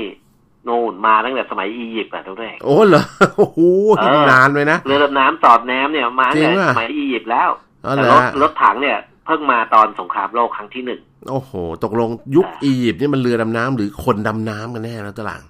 [0.68, 3.04] นู่นมาตั้งแต่สมัยอียิปต์อะทุกท่านโอ้เหรอ
[3.36, 3.60] โอ้โห
[3.98, 7.50] เออนานเลยนะเรือดำน้ำสอดแนมเนี่ยมาตั้งจริแต่งป่ะสมัยอียิปต์แล้ว
[7.84, 11.52] อ๋อแต่เหรรอถรถถังเนี่ย เพิ่งมาตอนสงครามโลกครั้งที่หนึ่งโอ้โห
[11.84, 15.42] ตกลงยุคอ่าอียิปต์นี่มันเรือดำน้ำหรือคนดำน้ำกันแน่แล้วตะหลัง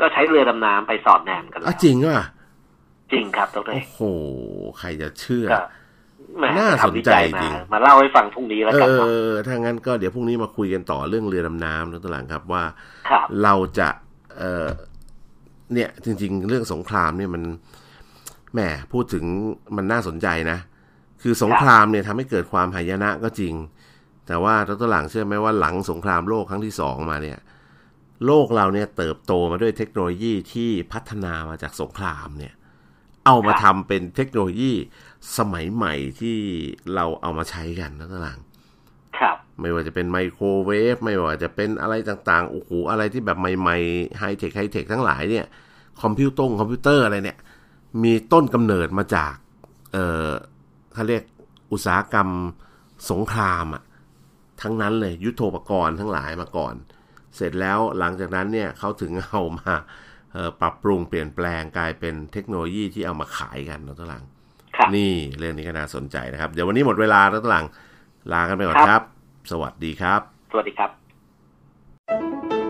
[0.00, 2.26] ก็ใช้เรือดำน้ำไปสอดแนมกันแล้อะวจริงว่ะ
[3.12, 4.00] จริงครับทุกท่านโอ้โห
[4.78, 5.60] ใครจะเชื่อก็
[6.38, 12.64] แหมน่าสนใจทำวิยจริงมามาเล่าให้ฟังพรุ่งนี้แล้วเอกันอเนาะเออ ถ้างั้นก็เดี๋ยวพรุ่งนี้มาคุยกันต่อเรื่องเรือดำน้ำนะตะหลังครับว่า
[13.08, 13.88] ครับเราจะ
[14.38, 14.66] เออ
[15.74, 17.42] เนี่ย จริง ๆ เรื่องสงครามเนี่ยมัน
[18.52, 18.60] แหม
[18.92, 19.24] พูดถึง
[19.76, 20.58] มันน่าสนใจนะ
[21.22, 23.54] คือสงครามเนี่ยทำให้เกิดความหายนะก็จริง
[24.26, 27.38] แต่ว่าดรหลังเชื่อไหมว่าหลังสงครามโลกครั้งที่สองมาเนี่ย
[28.26, 32.54] โลกเราเนี่ยเติบโตมาด้วยเทคโนโลยีที่พัฒนามาจากสงครามเนี่ย
[33.26, 34.72] เอามาทำเป็นเทคโนโลยี
[35.38, 36.38] สมัยใหม่ที่
[36.94, 38.38] เราเอามาใช้กันนะตหลัง
[39.18, 45.46] ครับ ไม่ว่าจะเป็นไมโครเวฟไม่ว่าจะเป็นอะไรต่างๆโอ้โหอะไรที่แบบใหม่ๆไฮเทคไฮเทคทั้งหลายเนี่ย
[46.02, 47.38] คอมพิวตงคอมพิวเตอร์อะไรเนี่ย
[48.02, 49.34] มีต้นกำเนิดมาจาก
[49.92, 50.30] เอ่อ
[50.94, 51.22] เขาเรียก
[51.72, 52.28] อุตสาหกรรม
[53.10, 53.82] สงครามอะ
[54.62, 56.74] ทั้งนั้นเลยยุทโธปกรณ์ทั้งหลายมาก่อน
[57.36, 59.80] เสร็จแล้วหลังจากนั้นเนี่ยเขาถึงเอามาเอ่อ
[60.60, 64.24] ปรับปรุงเปลี่ยนแปลงกลายเป็นเทคโนโลยีที่เอามาขายกันนะท่านหลัง
[64.94, 67.66] นี่เรื่องนี้ก็น่าสนใจนะครับ เดี๋ยววันนี้หมดเวลาแล้วท่านหลัง
[68.32, 69.02] ลากันไปก่อนครับ
[69.50, 70.20] สวัสดีครับ
[70.52, 72.61] สวัสดีครับ